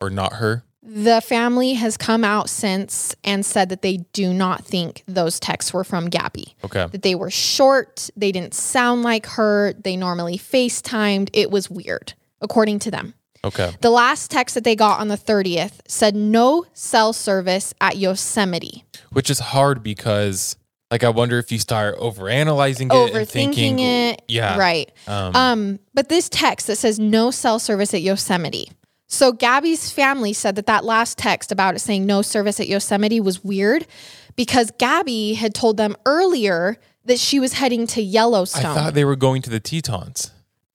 [0.00, 0.64] or not her?
[0.82, 5.72] The family has come out since and said that they do not think those texts
[5.72, 6.56] were from Gabby.
[6.64, 6.86] Okay.
[6.90, 11.30] That they were short, they didn't sound like her, they normally FaceTimed.
[11.32, 13.14] It was weird, according to them.
[13.44, 13.72] Okay.
[13.80, 18.84] The last text that they got on the 30th said no cell service at Yosemite.
[19.10, 20.56] Which is hard because,
[20.90, 24.22] like, I wonder if you start overanalyzing it, and Overthinking thinking, it.
[24.28, 24.56] Yeah.
[24.58, 24.92] Right.
[25.06, 28.70] Um, Um, but this text that says no cell service at Yosemite.
[29.08, 33.20] So Gabby's family said that that last text about it saying no service at Yosemite
[33.20, 33.86] was weird
[34.36, 38.64] because Gabby had told them earlier that she was heading to Yellowstone.
[38.64, 40.30] I thought they were going to the Tetons.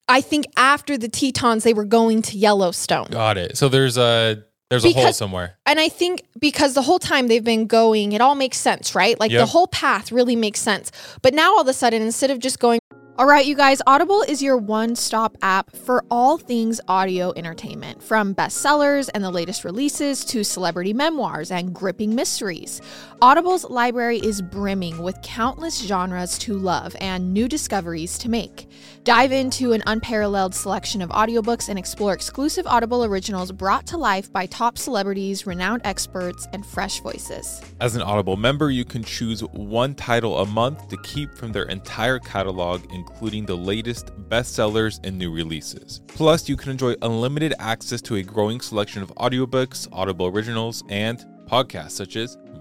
[0.08, 3.08] I think after the Tetons they were going to Yellowstone.
[3.10, 3.58] Got it.
[3.58, 5.58] So there's a there's a hole somewhere.
[5.66, 9.18] And I think because the whole time they've been going, it all makes sense, right?
[9.20, 10.92] Like the whole path really makes sense.
[11.22, 12.80] But now all of a sudden, instead of just going,
[13.20, 18.04] all right, you guys, Audible is your one stop app for all things audio entertainment,
[18.04, 22.80] from bestsellers and the latest releases to celebrity memoirs and gripping mysteries.
[23.20, 28.70] Audible's library is brimming with countless genres to love and new discoveries to make.
[29.04, 34.32] Dive into an unparalleled selection of audiobooks and explore exclusive Audible originals brought to life
[34.32, 37.64] by top celebrities, renowned experts, and fresh voices.
[37.80, 41.64] As an Audible member, you can choose one title a month to keep from their
[41.64, 46.02] entire catalog, including the latest bestsellers and new releases.
[46.08, 51.26] Plus, you can enjoy unlimited access to a growing selection of audiobooks, Audible originals, and
[51.48, 52.38] podcasts such as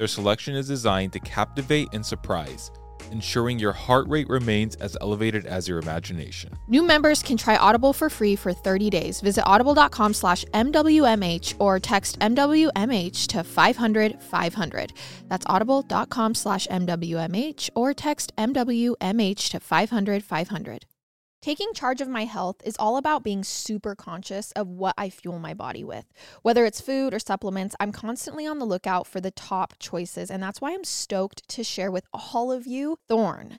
[0.00, 2.70] Their selection is designed to captivate and surprise,
[3.12, 6.54] ensuring your heart rate remains as elevated as your imagination.
[6.68, 9.20] New members can try Audible for free for 30 days.
[9.20, 14.92] Visit audible.com slash MWMH or text MWMH to 500 500.
[15.28, 20.86] That's audible.com slash MWMH or text MWMH to 500 500.
[21.42, 25.38] Taking charge of my health is all about being super conscious of what I fuel
[25.38, 26.04] my body with.
[26.42, 30.42] Whether it's food or supplements, I'm constantly on the lookout for the top choices, and
[30.42, 33.58] that's why I'm stoked to share with all of you Thorne.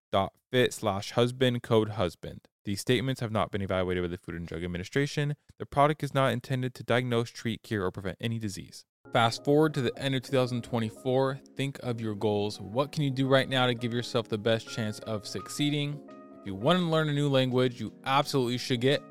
[0.51, 2.41] fit slash husband code husband.
[2.65, 5.35] These statements have not been evaluated by the Food and Drug Administration.
[5.57, 8.85] The product is not intended to diagnose, treat, cure, or prevent any disease.
[9.13, 11.39] Fast forward to the end of 2024.
[11.55, 12.61] Think of your goals.
[12.61, 15.99] What can you do right now to give yourself the best chance of succeeding?
[16.39, 19.01] If you want to learn a new language, you absolutely should get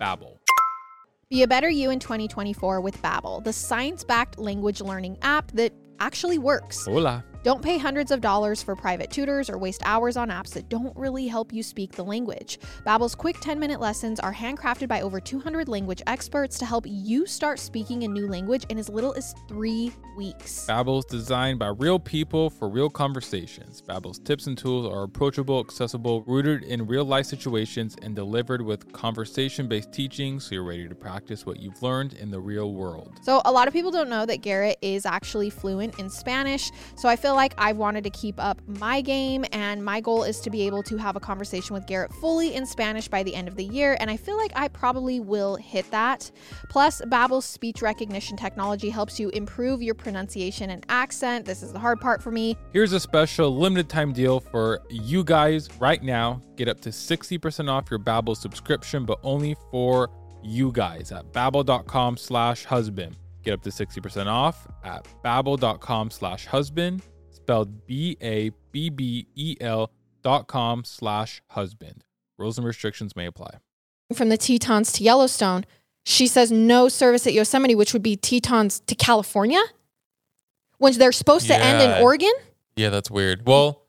[0.00, 0.38] Babbel.
[1.30, 6.38] Be a better you in 2024 with Babbel, the science-backed language learning app that actually
[6.38, 6.84] works.
[6.84, 7.24] Hola.
[7.46, 10.96] Don't pay hundreds of dollars for private tutors or waste hours on apps that don't
[10.96, 12.58] really help you speak the language.
[12.84, 17.60] Babbel's quick 10-minute lessons are handcrafted by over 200 language experts to help you start
[17.60, 20.66] speaking a new language in as little as 3 weeks.
[20.68, 23.80] Babbel is designed by real people for real conversations.
[23.80, 29.92] Babbel's tips and tools are approachable, accessible, rooted in real-life situations and delivered with conversation-based
[29.92, 33.20] teaching so you're ready to practice what you've learned in the real world.
[33.22, 37.08] So, a lot of people don't know that Garrett is actually fluent in Spanish, so
[37.08, 40.50] I feel like I've wanted to keep up my game, and my goal is to
[40.50, 43.54] be able to have a conversation with Garrett fully in Spanish by the end of
[43.54, 46.30] the year, and I feel like I probably will hit that.
[46.68, 51.44] Plus, Babbel's speech recognition technology helps you improve your pronunciation and accent.
[51.44, 52.56] This is the hard part for me.
[52.72, 56.42] Here's a special limited time deal for you guys right now.
[56.56, 60.10] Get up to 60% off your Babbel subscription, but only for
[60.42, 63.16] you guys at babbel.com slash husband.
[63.42, 67.02] Get up to 60% off at babbel.com slash husband
[67.46, 72.04] spelled B A B B E L dot com slash husband.
[72.38, 73.58] Rules and restrictions may apply.
[74.12, 75.64] From the Tetons to Yellowstone,
[76.04, 79.60] she says no service at Yosemite, which would be Tetons to California,
[80.78, 82.32] when they're supposed to end in Oregon.
[82.74, 83.46] Yeah, that's weird.
[83.46, 83.82] Well,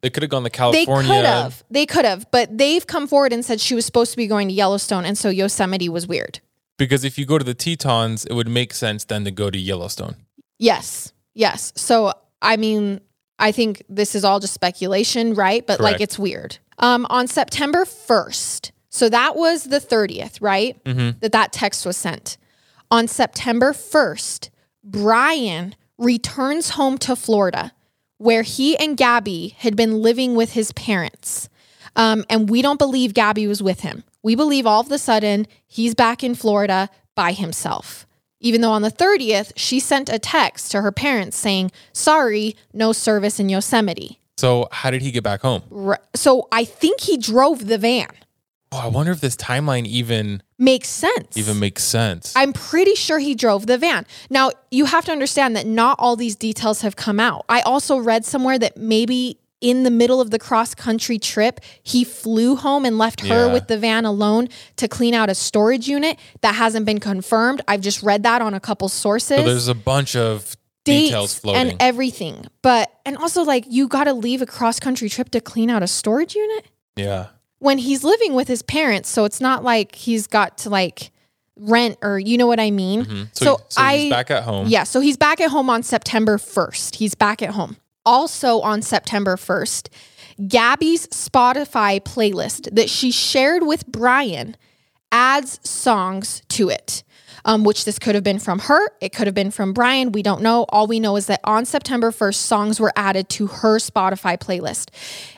[0.00, 1.08] they could have gone to California.
[1.08, 1.64] They could have.
[1.70, 4.48] They could have, but they've come forward and said she was supposed to be going
[4.48, 6.40] to Yellowstone, and so Yosemite was weird.
[6.76, 9.58] Because if you go to the Tetons, it would make sense then to go to
[9.58, 10.16] Yellowstone.
[10.58, 11.12] Yes.
[11.34, 11.72] Yes.
[11.76, 13.00] So, I mean,
[13.38, 15.66] I think this is all just speculation, right?
[15.66, 16.58] But like it's weird.
[16.78, 20.82] Um, on September 1st, so that was the 30th, right?
[20.84, 21.18] Mm-hmm.
[21.20, 22.36] That that text was sent.
[22.90, 24.50] On September 1st,
[24.84, 27.72] Brian returns home to Florida
[28.18, 31.48] where he and Gabby had been living with his parents.
[31.94, 34.04] Um, and we don't believe Gabby was with him.
[34.22, 38.05] We believe all of a sudden he's back in Florida by himself.
[38.40, 42.92] Even though on the 30th, she sent a text to her parents saying, Sorry, no
[42.92, 44.20] service in Yosemite.
[44.36, 45.62] So how did he get back home?
[46.14, 48.08] So I think he drove the van.
[48.72, 51.36] Oh, I wonder if this timeline even Makes sense.
[51.36, 52.32] even makes sense.
[52.36, 54.06] I'm pretty sure he drove the van.
[54.28, 57.44] Now, you have to understand that not all these details have come out.
[57.48, 62.04] I also read somewhere that maybe in the middle of the cross country trip, he
[62.04, 63.52] flew home and left her Yeah.
[63.52, 66.18] with the van alone to clean out a storage unit.
[66.42, 67.62] That hasn't been confirmed.
[67.66, 69.38] I've just read that on a couple sources.
[69.38, 71.70] so there's a bunch of Details floating.
[71.70, 72.46] and everything.
[72.62, 75.82] But and also like you got to leave a cross country trip to clean out
[75.82, 77.26] a storage unit yeah.
[77.58, 79.08] when he's living with his parents.
[79.08, 81.10] So it's not like he's got to like
[81.58, 83.04] rent or you know what I mean.
[83.04, 83.28] Mhm.
[83.32, 84.68] So, So so I- he's back at home.
[84.68, 86.96] Yeah, so he's back at home on September 1st.
[86.96, 87.78] He's back at home.
[88.06, 89.88] Also on September 1st,
[90.48, 94.56] Gabby's Spotify playlist that she shared with Brian
[95.12, 97.02] adds songs to it.
[97.44, 100.10] Um, which this could have been from her, it could have been from Brian.
[100.10, 100.66] We don't know.
[100.70, 104.88] All we know is that on September 1st, songs were added to her Spotify playlist.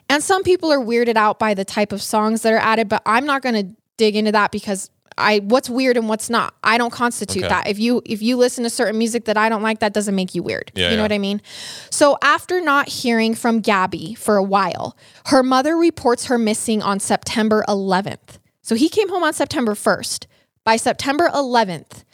[0.09, 3.03] And some people are weirded out by the type of songs that are added, but
[3.05, 6.55] I'm not going to dig into that because I what's weird and what's not.
[6.63, 7.49] I don't constitute Okay.
[7.49, 7.67] that.
[7.69, 10.35] If you if you listen to certain music that I don't like, that doesn't make
[10.35, 10.71] you weird.
[10.75, 11.03] Yeah, you know yeah.
[11.03, 11.43] what I mean?
[11.91, 17.01] So after not hearing from Gabby for a while, her mother reports her missing on
[17.01, 18.39] September 11th.
[18.63, 20.27] So he came home on September 1st.
[20.65, 22.05] By September 11th,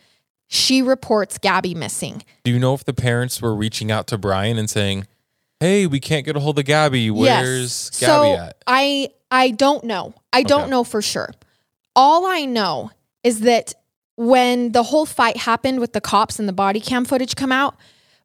[0.47, 2.23] she reports Gabby missing.
[2.45, 5.07] Do you know if the parents were reaching out to Brian and saying,
[5.59, 7.11] "Hey, we can't get a hold of Gabby.
[7.11, 10.14] Where's Gabby so at?" I I don't know.
[10.33, 11.33] I don't know for sure.
[11.96, 12.90] All I know
[13.22, 13.74] is that
[14.16, 17.76] when the whole fight happened with the cops and the body cam footage come out,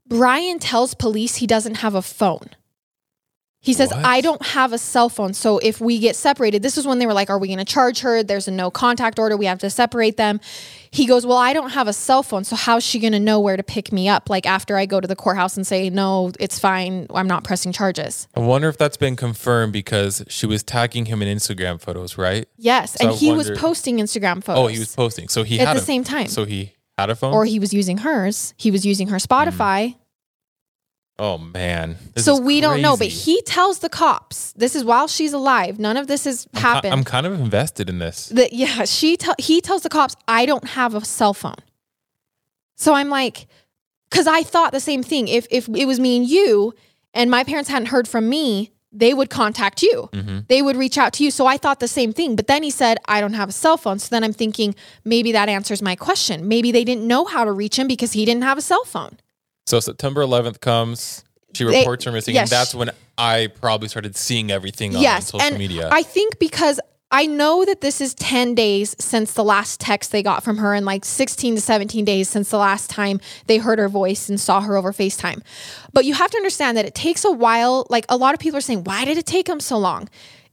[0.08, 2.50] Brian tells police he doesn't have a phone.
[3.62, 4.06] He says, What?
[4.06, 5.34] I don't have a cell phone.
[5.34, 7.66] So if we get separated, this is when they were like, Are we going to
[7.66, 8.24] charge her?
[8.24, 9.36] There's a no contact order.
[9.36, 10.40] We have to separate them.
[10.92, 12.46] He goes, Well, I don't have a cell phone.
[12.46, 14.30] So how's she going to know where to pick me up?
[14.30, 17.08] Like after I go to the courthouse and say, No, it's fine.
[17.14, 18.30] I'm not pressing charges.
[18.34, 22.48] I wonder if that's been confirmed because she was tagging him in Instagram photos, right?
[22.58, 22.94] Yes.
[22.94, 24.64] So and I he was posting Instagram photos.
[24.64, 25.28] Oh, he was posting.
[25.28, 26.28] So he At had the a- same time.
[26.28, 27.34] So he had a phone.
[27.34, 28.54] or he was using hers.
[28.58, 29.96] He was using her Spotify.
[31.20, 31.98] Oh man.
[32.16, 35.78] This so we don't know, but he tells the cops this is while she's alive.
[35.78, 36.94] None of this has I'm ki- happened.
[36.94, 38.28] I'm kind of invested in this.
[38.30, 41.60] that yeah, she tell he tells the cops I don't have a cell phone.
[42.76, 43.48] So I'm like,
[44.10, 45.28] because I thought the same thing.
[45.28, 46.74] If if it was me and you,
[47.14, 50.10] and my parents hadn't heard from me, they would contact you.
[50.14, 50.48] Mhm.
[50.48, 51.32] They would reach out to you.
[51.32, 52.36] So I thought the same thing.
[52.36, 54.00] But then he said, I don't have a cell phone.
[54.00, 56.48] So then I'm thinking maybe that answers my question.
[56.48, 59.18] Maybe they didn't know how to reach him because he didn't have a cell phone.
[59.70, 61.24] So September 11th comes.
[61.54, 62.44] She They- reports her missing, yes.
[62.44, 65.90] and that's when I probably started seeing everything on social and media.
[65.92, 66.80] I think because
[67.12, 70.74] I know that this is 10 days since the last text they got from her
[70.74, 74.40] and like 16 to 17 days since the last time they heard her voice and
[74.40, 75.42] saw her over FaceTime.
[75.94, 77.86] But you have to understand that it takes a while.
[77.90, 80.08] Like a lot of people are saying, why did it take them so long?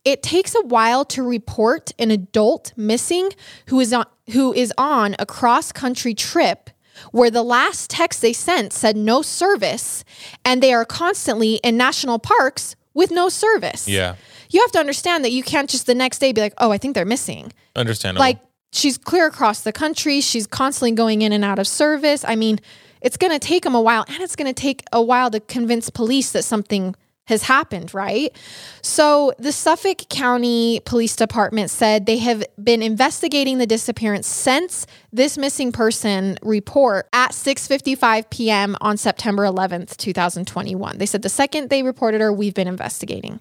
[0.05, 3.31] It takes a while to report an adult missing
[3.68, 6.65] who is on who is on a cross country trip
[7.12, 10.04] where the last text they sent said no service
[10.44, 14.16] and they are constantly in national parks with no service yeah,
[14.50, 16.78] you have to understand that you can't just the next day be like, oh, I
[16.78, 17.52] think they're missing.
[17.74, 18.20] understandable.
[18.20, 18.38] Like
[18.72, 20.20] she's clear across the country.
[20.20, 22.24] She's constantly going in and out of service.
[22.26, 22.59] I mean,
[23.00, 25.40] it's going to take them a while and it's going to take a while to
[25.40, 26.94] convince police that something
[27.27, 28.35] has happened, right?
[28.83, 35.37] So the Suffolk County Police Department said they have been investigating the disappearance since this
[35.37, 38.77] missing person report at 6:55 p.m.
[38.81, 40.99] on September 11th, 2021.
[40.99, 43.41] They said the second they reported her, we've been investigating.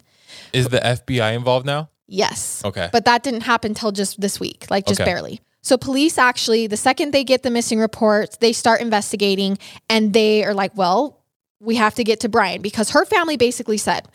[0.52, 1.90] is the FBI involved now?
[2.08, 2.62] Yes.
[2.66, 2.90] Okay.
[2.92, 5.10] But that didn't happen till just this week, like just Okay.
[5.10, 5.42] barely.
[5.62, 9.58] So police actually, the second they get the missing reports, they start investigating
[9.90, 11.24] and they are like, well,
[11.66, 14.08] we have to get to Brian because her family basically said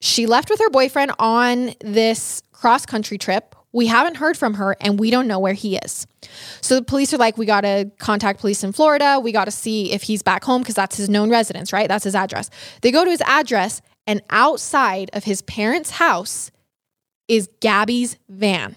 [0.00, 3.54] she left with her boyfriend on this cross country trip.
[3.72, 6.06] We haven't heard from her and we don't know where he is.
[6.60, 9.20] So the police are like, we got to contact police in Florida.
[9.22, 11.88] We got to see if he's back home because that's his known residence, right?
[11.88, 12.50] That's his address.
[12.80, 16.50] They go to his address and outside of his parents' house
[17.28, 18.76] is Gabby's van,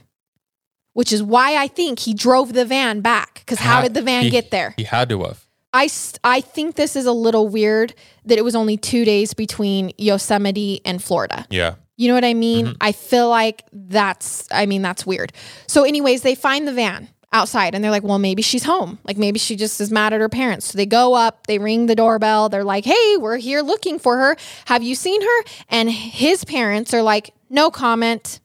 [0.93, 3.35] which is why I think he drove the van back.
[3.45, 4.73] Because how did the van he- get there?
[4.75, 5.48] He had to have.
[5.73, 5.89] I,
[6.23, 7.93] I think this is a little weird
[8.25, 11.45] that it was only two days between Yosemite and Florida.
[11.49, 11.75] Yeah.
[11.97, 12.67] You know what I mean?
[12.67, 12.77] Mm-hmm.
[12.81, 15.33] I feel like that's, I mean, that's weird.
[15.67, 18.99] So, anyways, they find the van outside and they're like, well, maybe she's home.
[19.03, 20.67] Like maybe she just is mad at her parents.
[20.67, 22.49] So they go up, they ring the doorbell.
[22.49, 24.35] They're like, hey, we're here looking for her.
[24.65, 25.43] Have you seen her?
[25.69, 28.39] And his parents are like, no comment.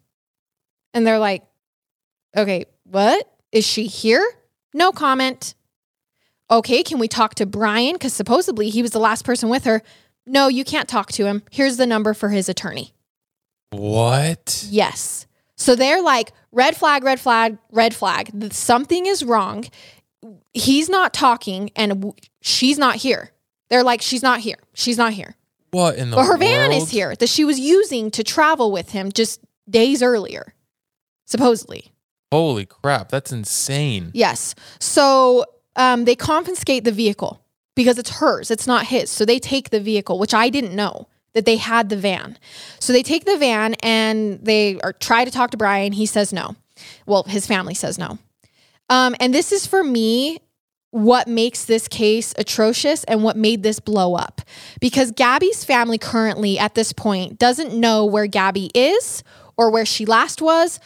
[0.93, 1.45] And they're like,
[2.37, 3.27] okay, what?
[3.53, 4.25] Is she here?
[4.75, 5.55] No comment.
[6.51, 7.95] Okay, can we talk to Brian?
[7.95, 9.83] Because supposedly he was the last person with her.
[10.27, 11.43] No, you can't talk to him.
[11.51, 12.95] Here's the number for his attorney.
[13.71, 14.67] What?
[14.69, 15.27] Yes.
[15.57, 18.53] So they're like, red flag, red flag, red flag.
[18.53, 19.65] Something is wrong.
[20.53, 23.33] He's not talking and she's not here.
[23.71, 24.59] They're like, she's not here.
[24.75, 25.37] She's not here.
[25.71, 28.91] What in the But her van is here that she was using to travel with
[28.91, 30.55] him just days earlier,
[31.25, 31.93] supposedly.
[32.31, 34.11] Holy crap, that's insane.
[34.15, 34.55] Yes.
[34.79, 35.45] So
[35.77, 37.41] um, they confiscate the vehicle.
[37.77, 39.11] because it's hers, it's not his.
[39.11, 42.39] So they take the vehicle, which I didn't know that they had the van.
[42.79, 45.93] So they take the van and they are, try to talk to Brian.
[45.93, 46.55] He says no.
[47.07, 48.19] Well, his family says no.
[48.89, 50.39] Um, and this is for me
[50.91, 54.43] what makes this case atrocious and what made this blow up.
[54.81, 59.25] Because Gabby's family currently at this point doesn't know where Gabby is
[59.57, 60.79] or where she last was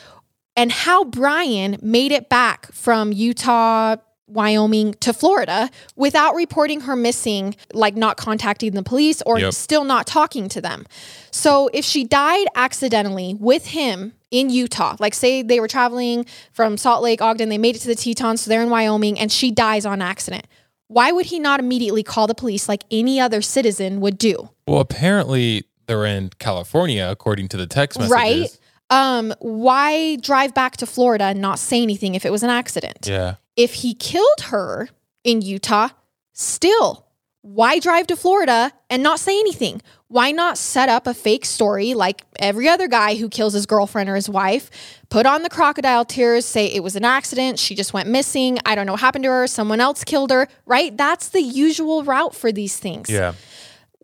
[0.56, 3.96] and how Brian made it back from Utah,
[4.28, 9.54] Wyoming to Florida without reporting her missing, like not contacting the police or Yep.
[9.54, 10.86] still not talking to them.
[11.30, 16.76] So if she died accidentally with him in Utah, like say they were traveling from
[16.76, 19.50] Salt Lake, Ogden, they made it to the Tetons, so they're in Wyoming, and she
[19.50, 20.46] dies on accident.
[20.88, 24.50] Why would he not immediately call the police like any other citizen would do?
[24.66, 28.12] Well, apparently they're in California, according to the text messages.
[28.14, 28.58] Right?
[28.90, 33.06] Um, why drive back to Florida and not say anything if it was an accident?
[33.06, 33.34] Yeah.
[33.58, 34.88] If he killed her
[35.24, 35.88] in Utah,
[36.32, 37.04] still,
[37.42, 39.82] why drive to Florida and not say anything?
[40.06, 44.08] Why not set up a fake story like every other guy who kills his girlfriend
[44.08, 44.70] or his wife?
[45.10, 48.76] Put on the crocodile tears, say it was an accident, she just went missing, I
[48.76, 50.96] don't know what happened to her, someone else killed her, right?
[50.96, 53.10] That's the usual route for these things.
[53.10, 53.34] Yeah.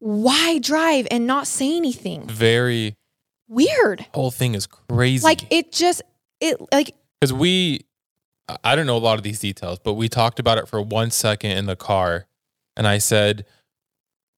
[0.00, 2.26] Why drive and not say anything?
[2.26, 2.96] Very
[3.46, 4.04] Weird.
[4.12, 5.22] whole thing is crazy.
[5.22, 6.02] Like it just,
[6.40, 7.86] it like, because we
[8.62, 11.10] I- don't know a lot of these details but we talked about it for one
[11.10, 12.26] second in the car
[12.76, 13.44] and i said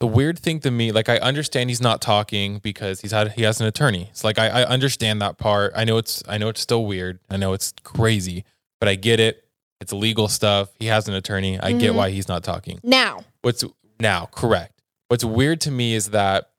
[0.00, 3.42] the weird thing to me like i understand he's not talking because he's had he
[3.42, 4.08] has an attorney.
[4.10, 5.72] It's like I, I understand that part.
[5.74, 7.18] I know it's i know it's still weird.
[7.30, 8.44] I know it's crazy
[8.78, 9.42] but i get it.
[9.80, 10.68] It's legal stuff.
[10.78, 11.58] He has an attorney.
[11.58, 11.96] I get Mhm.
[11.96, 12.78] why he's not talking.
[12.82, 13.64] Now, what's
[13.98, 14.82] now correct.
[15.08, 16.50] What's weird to me is that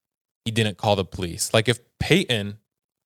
[0.45, 1.53] he didn't call the police.
[1.53, 2.57] Like if peyton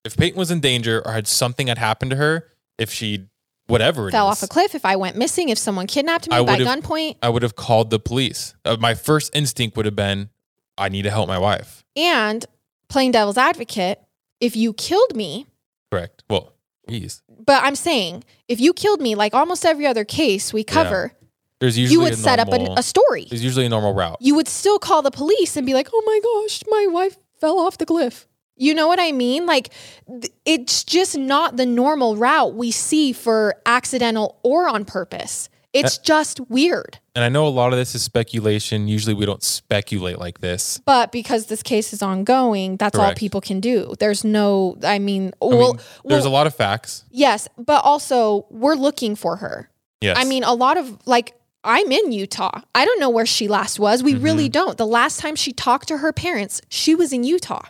[0.06, 3.28] if peyton was in danger or had something had happened to her if she
[3.72, 6.36] whatever it fell is, off a cliff, if I went missing, if someone kidnapped me
[6.36, 8.56] I by would've- gunpoint, i would have called the police.
[8.66, 10.30] Uh, my first instinct would have been
[10.78, 11.84] i need to help my wife.
[11.96, 12.46] And
[12.88, 14.02] playing devil's advocate,
[14.40, 15.48] if you killed me,
[15.92, 16.24] correct.
[16.30, 16.54] Well
[16.90, 21.14] geez but I'm saying if you killed me, like almost every other case we cover,
[21.60, 23.26] there's usually you would a set up normal, a story.
[23.30, 24.18] there's usually a normal route.
[24.20, 27.60] You would still call the police and be like, oh my gosh, my wife fell
[27.60, 28.28] off the cliff.
[28.62, 29.46] You know what I mean?
[29.46, 29.74] Like,
[30.08, 35.50] th- it's just not the normal route we see for accidental or on purpose.
[35.74, 37.00] It's just weird.
[37.16, 40.80] and i know a lot of this is speculation usually we don't speculate like this
[40.86, 43.94] But because this case is ongoing, that's all people can do.
[43.98, 47.80] There's no, I mean, I well, mean, there's well, a lot of facts Yes, but
[47.86, 49.70] also we're looking for her.
[50.02, 51.28] yes I mean, a lot of like
[51.64, 52.62] I'm in Utah.
[52.76, 54.04] I don't know where she last was.
[54.04, 54.60] We really Mm-hmm.
[54.66, 54.78] don't.
[54.78, 57.66] The last time she talked to her parents, she was in Utah.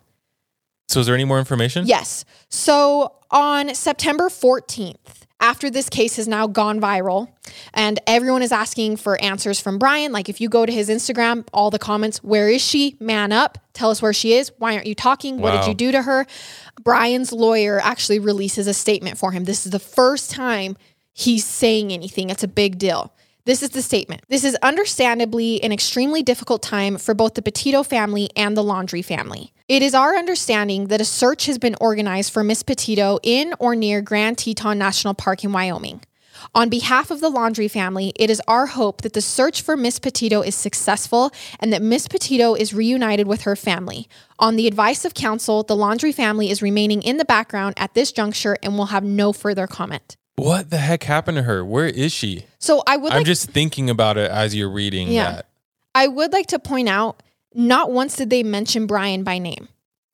[0.92, 2.26] So is there any more information Yes.
[2.50, 7.30] So on September 14th, after this case has now gone viral
[7.74, 11.48] and everyone is asking for answers from Brian, like if you go to his Instagram,
[11.52, 12.96] all the comments, where is she?
[13.00, 13.58] Man up.
[13.74, 14.52] Tell us where she is.
[14.60, 15.40] Why aren't you talking?
[15.40, 16.28] What did you do to her?
[16.84, 19.46] Brian's lawyer actually releases a statement for him.
[19.46, 20.78] This is the first time
[21.14, 22.30] he's saying anything.
[22.30, 23.12] It's a big deal.
[23.44, 24.22] This is the statement.
[24.28, 29.04] This is understandably an extremely difficult time for both the Petito family and the Laundrie
[29.04, 29.52] family.
[29.68, 33.76] It is our understanding that a search has been organized for Miss Petito in or
[33.76, 36.02] near Grand Teton National Park in Wyoming.
[36.54, 39.98] On behalf of the Laundrie family, it is our hope that the search for Miss
[39.98, 44.08] Petito is successful and that Miss Petito is reunited with her family.
[44.38, 48.12] On the advice of counsel, the Laundrie family is remaining in the background at this
[48.12, 50.16] juncture and will have no further comment.
[50.42, 53.50] What the heck happened to her where is she So I would i'm like just
[53.52, 55.32] thinking about it as you're reading Yeah.
[55.32, 55.46] that
[55.94, 57.22] I would like to point out
[57.54, 59.68] not once did they mention Brian by name.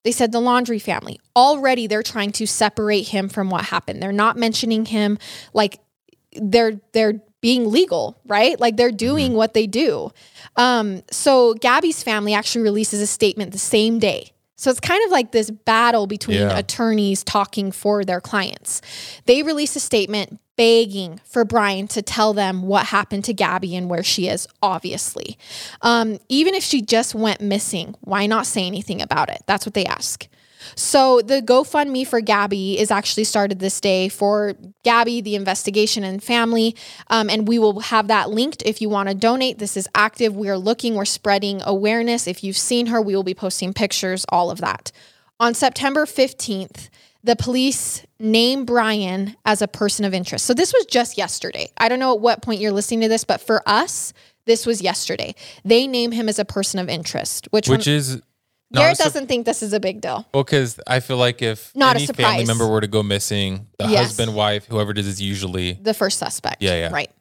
[0.03, 1.19] They said the Laundrie family.
[1.35, 4.01] Already they're trying to separate him from what happened.
[4.01, 5.17] They're not mentioning him
[5.53, 5.79] like
[6.33, 8.59] they're they're being legal, right?
[8.59, 10.11] Like they're doing what they do.
[10.55, 14.31] Um so Gabby's family actually releases a statement the same day.
[14.57, 16.57] So it's kind of like this battle between Yeah.
[16.57, 18.81] attorneys talking for their clients.
[19.25, 23.87] They release a statement begging for Brian to tell them what happened to Gabby and
[23.87, 25.37] where she is, obviously.
[25.83, 29.43] Um, even if she just went missing, why not say anything about it?
[29.45, 30.27] That's what they ask.
[30.75, 34.53] So the GoFundMe for Gabby is actually started this day for
[34.83, 36.75] Gabby, the investigation and family.
[37.07, 39.59] Um, and we will have that linked if you want to donate.
[39.59, 40.35] This is active.
[40.35, 42.27] We are looking, we're spreading awareness.
[42.27, 44.91] If you've seen her, we will be posting pictures, all of that.
[45.39, 46.89] On September 15th,
[47.23, 50.45] the police name Brian as a person of interest.
[50.45, 51.69] So this was just yesterday.
[51.77, 54.13] I don't know at what point you're listening to this, but for us,
[54.45, 55.35] this was yesterday.
[55.63, 58.21] They name him as a person of interest, which, which when, is
[58.71, 60.25] not Garrett doesn't think this is a big deal.
[60.33, 62.47] Well, because I feel like if Not a any family surprise.
[62.47, 64.07] member were to go missing, the Yes.
[64.07, 66.61] husband, wife, whoever it is, is usually The first suspect.
[66.61, 66.89] Yeah, yeah.
[66.91, 67.11] Right.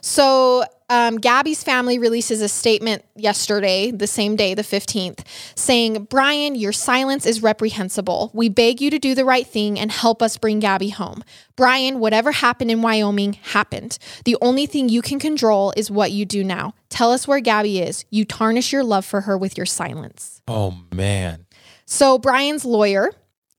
[0.00, 5.20] So, um, Gabby's family releases a statement yesterday, the same day, the 15th,
[5.54, 8.30] saying, Brian, your silence is reprehensible.
[8.34, 11.24] We beg you to do the right thing and help us bring Gabby home.
[11.56, 13.98] Brian, whatever happened in Wyoming happened.
[14.24, 16.74] The only thing you can control is what you do now.
[16.90, 18.04] Tell us where Gabby is.
[18.10, 20.42] You tarnish your love for her with your silence.
[20.46, 21.46] Oh man.
[21.86, 23.10] So, Brian's lawyer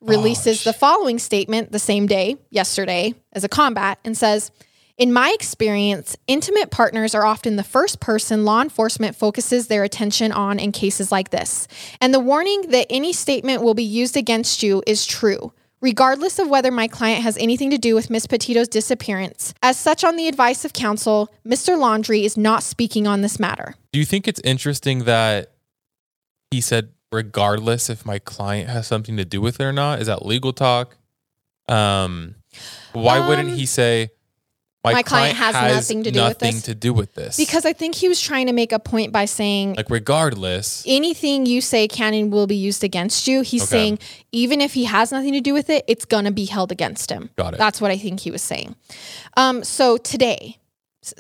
[0.02, 4.52] releases the following statement the same day, yesterday, as a combat, and says,
[4.98, 10.32] in my experience, intimate partners are often the first person law enforcement focuses their attention
[10.32, 11.68] on in cases like this.
[12.00, 15.52] And the warning that any statement will be used against you is true.
[15.82, 20.04] Regardless of whether my client has anything to do with Miss Petito's disappearance, as such,
[20.04, 21.78] on the advice of counsel, Mr.
[21.78, 23.76] Laundrie is not speaking on this matter.
[23.92, 25.52] Do you think it's interesting that
[26.50, 30.00] he said, regardless if my client has something to do with it or not?
[30.00, 30.96] Is that legal talk?
[31.68, 32.36] Um,
[32.94, 34.10] why wouldn't Um, he say,
[34.86, 37.38] my, my client has nothing to do with nothing this?" to do with this?
[37.38, 41.46] Because I think he was trying to make a point by saying like, regardless, anything
[41.46, 43.42] you say can and will be used against you.
[43.42, 43.70] He's Okay.
[43.70, 44.00] saying
[44.32, 47.30] even if he has nothing to do with it, it's gonna be held against him.
[47.36, 47.58] Got it.
[47.58, 48.76] That's what I think he was saying.
[49.38, 50.58] Um, so today,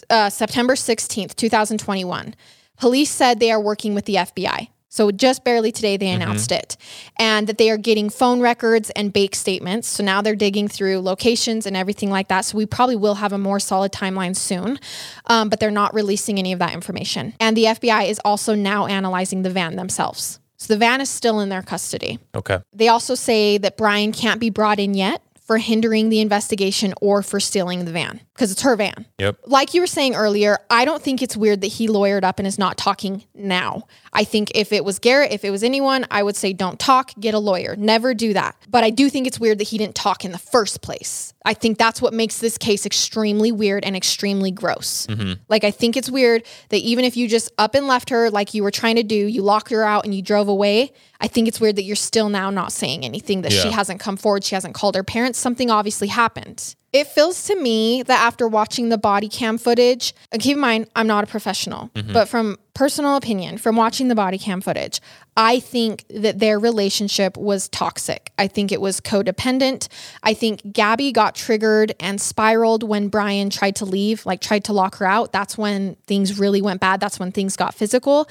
[0.10, 2.36] uh, September sixteenth, two thousand twenty-one,
[2.78, 4.70] police said they are working with the FBI.
[4.90, 6.78] So just barely today they announced it,
[7.18, 9.88] and that they are getting phone records and bake statements.
[9.88, 12.46] So now they're digging through locations and everything like that.
[12.46, 14.80] So we probably will have a more solid timeline soon,
[15.26, 17.34] um, but they're not releasing any of that information.
[17.40, 20.40] And the FBI is also now analyzing the van themselves.
[20.58, 22.20] So the van is still in their custody.
[22.34, 22.60] okay.
[22.74, 27.22] They also say that Brian can't be brought in yet for hindering the investigation or
[27.22, 29.06] for stealing the van because it's her van.
[29.18, 29.40] Yep.
[29.46, 32.46] Like you were saying earlier, I don't think it's weird that he lawyered up and
[32.46, 33.88] is not talking now.
[34.12, 37.12] I think if it was Garrett, if it was anyone, I would say don't talk,
[37.18, 37.78] get a lawyer.
[37.78, 38.58] Never do that.
[38.70, 41.34] But I do think it's weird that he didn't talk in the first place.
[41.46, 45.08] I think that's what makes this case extremely weird and extremely gross.
[45.08, 45.34] Mm-hmm.
[45.48, 48.54] Like, I think it's weird that even if you just up and left her like
[48.54, 50.92] you were trying to do, you locked her out and you drove away.
[51.22, 54.18] I think it's weird that you're still now not saying anything, that she hasn't come
[54.18, 55.40] forward, she hasn't called her parents.
[55.40, 56.76] Something obviously happened.
[56.96, 60.88] It feels to me that after watching the body cam footage, and keep in mind,
[60.96, 62.14] I'm not a professional, mm-hmm.
[62.14, 65.02] but from personal opinion, from watching the body cam footage,
[65.36, 68.32] I think that their relationship was toxic.
[68.38, 69.90] I think it was codependent.
[70.24, 74.72] I think Gabby got triggered and spiraled when Brian tried to leave, like tried to
[74.72, 75.34] lock her out.
[75.34, 77.02] That's when things really went bad.
[77.02, 78.30] That's when things got physical.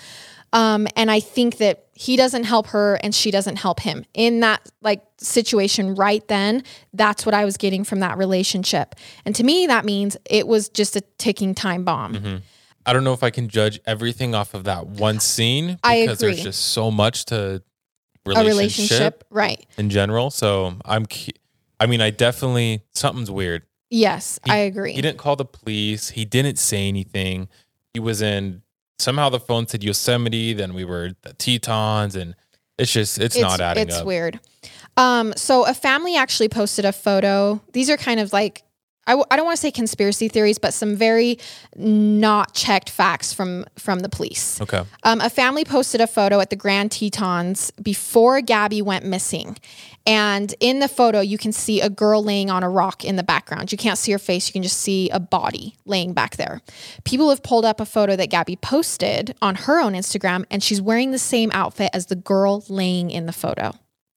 [0.55, 4.41] Um, and I think that he doesn't help her and she doesn't help him in
[4.41, 6.63] that like situation right then.
[6.93, 8.95] That's what I was getting from that relationship.
[9.25, 12.41] And to me, that means it was just a ticking time bomb.
[12.87, 16.19] I don't know if I can judge everything off of that one scene I because
[16.21, 17.63] there's just so much to A
[18.25, 19.67] relationship, relationship, right?
[19.77, 20.31] in general.
[20.31, 21.07] So I'm,
[21.81, 23.63] I mean, I definitely something's weird.
[23.91, 24.93] Yes, I agree.
[24.93, 26.11] He didn't call the police.
[26.11, 27.49] He didn't say anything.
[27.93, 28.63] He was in
[28.99, 30.53] somehow the phone said Yosemite.
[30.53, 32.35] Then we were the Tetons, and
[32.79, 34.07] it's just it's, not adding it's up.
[34.07, 34.41] weird.
[34.97, 37.61] Um, so a family actually posted a photo.
[37.73, 38.63] These are kind of like
[39.07, 41.39] I, w- I don't want to say conspiracy theories, but some very
[41.77, 44.61] not checked facts from from the police.
[44.61, 44.83] Okay.
[45.03, 49.57] Um, a family posted a photo at the Grand Tetons before Gabby went missing.
[50.07, 53.23] And in the photo, you can see a girl laying on a rock in the
[53.23, 53.73] background.
[53.73, 56.61] You can't see her face, you can just see a body laying back there.
[57.05, 60.83] People have pulled up a photo that Gabby posted on her own Instagram, and she's
[60.83, 63.73] wearing the same outfit as the girl laying in the photo.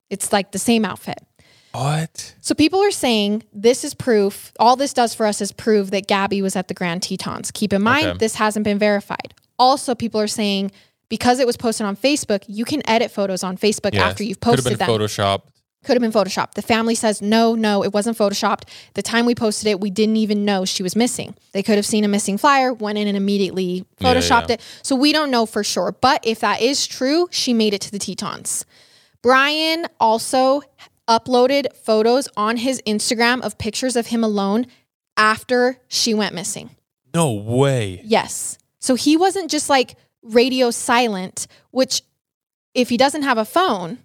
[0.09, 1.19] It's like the same outfit.
[1.73, 2.35] What?
[2.41, 4.51] So people are saying this is proof.
[4.59, 7.51] All this does for us is prove that Gabby was at the Grand Tetons.
[7.51, 8.17] Keep in mind, Okay.
[8.17, 9.33] this hasn't been verified.
[9.59, 10.71] Also, people are saying
[11.09, 14.03] because it was posted on Facebook, you can edit photos on Facebook Yes.
[14.03, 14.87] after you've Could posted have them.
[14.87, 15.41] been photoshopped.
[15.83, 16.53] Could have been photoshopped.
[16.55, 18.63] The family says no, no, it wasn't photoshopped.
[18.95, 21.35] The time we posted it, we didn't even know she was missing.
[21.53, 24.55] They could have seen a missing flyer, went in and immediately Yeah, photoshopped yeah.
[24.55, 24.61] it.
[24.81, 25.95] So we don't know for sure.
[26.01, 28.65] But if that is true, she made it to the Tetons.
[29.21, 30.61] Brian also
[31.07, 34.67] uploaded photos on his Instagram of pictures of him alone
[35.15, 36.71] after she went missing.
[37.13, 38.01] No way.
[38.03, 38.57] Yes.
[38.79, 42.01] So he wasn't just like radio silent, which
[42.73, 43.99] if he doesn't have a phone,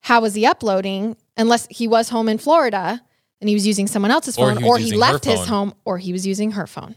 [0.00, 1.16] how was he uploading?
[1.36, 3.00] Unless he was home in Florida
[3.40, 5.96] and he was using someone else's Or phone, he or he left his home, or
[5.98, 6.94] he was using her phone,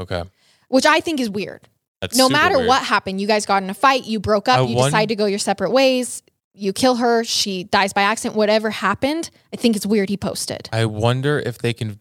[0.00, 0.22] Okay.
[0.68, 1.68] which I think is weird.
[2.00, 2.68] That's no matter weird.
[2.68, 5.10] what happened, you guys got in a fight, you broke up, I you won- decide
[5.10, 6.22] to go your separate ways,
[6.54, 10.68] you kill her, she dies by accident, whatever happened, I think it's weird he posted.
[10.72, 11.98] I wonder if they can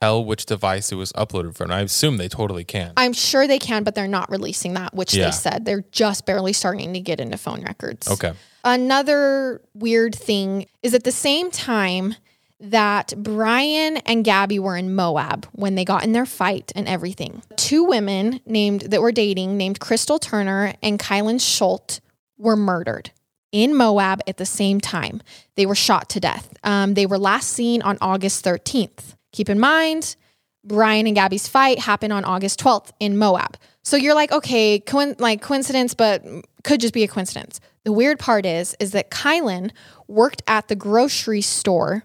[0.00, 1.70] tell which device it was uploaded from.
[1.70, 2.92] I assume they totally can.
[2.96, 5.26] I'm sure they can, but they're not releasing that, which Yeah.
[5.26, 5.64] they said.
[5.64, 8.08] They're just barely starting to get into phone records.
[8.08, 8.32] okay.
[8.66, 12.14] Another weird thing is at the same time
[12.60, 17.42] that Brian and Gabby were in Moab when they got in their fight and everything.
[17.56, 22.00] Two women named that were dating, named Crystal Turner and Kylen Schulte,
[22.38, 23.10] were murdered
[23.54, 25.22] in Moab at the same time.
[25.54, 26.52] They were shot to death.
[26.64, 29.14] Um, they were last seen on August 13th.
[29.30, 30.16] Keep in mind,
[30.64, 33.56] Brian and Gabby's fight happened on August 12th in Moab.
[33.82, 36.24] So you're like, okay, coin- like coincidence, but
[36.64, 37.60] could just be a coincidence.
[37.84, 39.70] The weird part is, is that Kylen
[40.08, 42.04] worked at the grocery store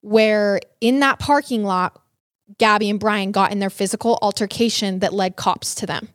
[0.00, 2.00] where in that parking lot,
[2.56, 6.08] Gabby and Brian got in their physical altercation that led cops to them.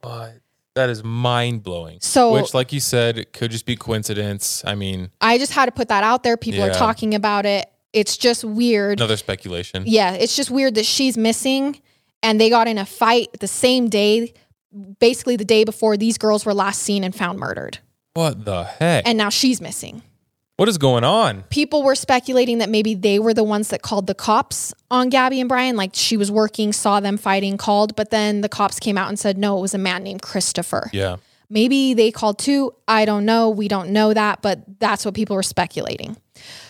[0.00, 0.40] What?
[0.78, 1.98] That is mind blowing.
[2.00, 4.62] So- which, like you said, it could just be coincidence.
[4.64, 6.36] I mean, I just had to put that out there.
[6.36, 7.68] People are talking about it.
[7.92, 9.00] It's just weird.
[9.00, 9.82] another speculation.
[9.86, 11.80] Yeah, it's just weird that she's missing
[12.22, 14.34] and they got in a fight the same day,
[15.00, 17.78] basically the day before these girls were last seen and found murdered.
[18.14, 19.04] What the heck?
[19.04, 20.02] And now she's missing.
[20.58, 21.44] What is going on?
[21.50, 25.38] People were speculating that maybe they were the ones that called the cops on Gabby
[25.38, 25.76] and Brian.
[25.76, 29.16] Like she was working, saw them fighting, called, but then the cops came out and
[29.16, 30.90] said, no, it was a man named Christopher.
[30.92, 31.18] Yeah.
[31.48, 32.74] Maybe they called too.
[32.88, 33.50] I don't know.
[33.50, 36.16] We don't know that, but that's what people were speculating.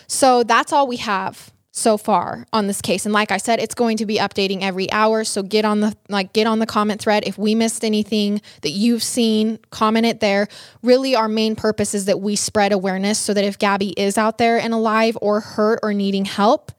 [0.05, 3.05] So that's all we have so far on this case.
[3.05, 5.23] And like I said, it's going to be updating every hour.
[5.23, 7.23] So get on the like get on the comment thread.
[7.25, 10.47] If we missed anything that you've seen, comment it there.
[10.83, 14.37] Really our main purpose is that we spread awareness so that if Gabby is out
[14.37, 16.71] there and alive or hurt or needing help,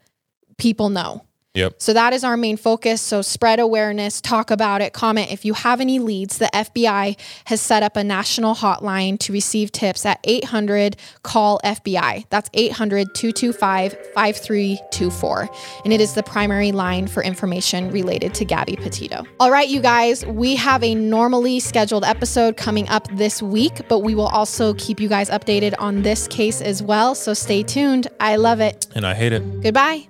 [0.59, 1.25] people know.
[1.55, 1.75] Yep.
[1.79, 3.03] So that is our main focus.
[3.03, 5.33] So spread awareness, talk about it, comment.
[5.33, 9.73] If you have any leads, the FBI has set up a national hotline to receive
[9.73, 12.27] tips at 800 call FBI.
[12.31, 15.51] That's 800 225 5324.
[15.85, 19.25] And it is the primary line for information related to Gabby Petito.
[19.41, 24.01] All right, you guys, we have a normally scheduled episode coming up this week, but
[24.01, 27.17] we will also keep you guys updated on this case as well.
[27.17, 28.07] So stay tuned.
[28.21, 28.87] I love it.
[28.95, 29.63] And I hate it.
[29.63, 30.10] Goodbye.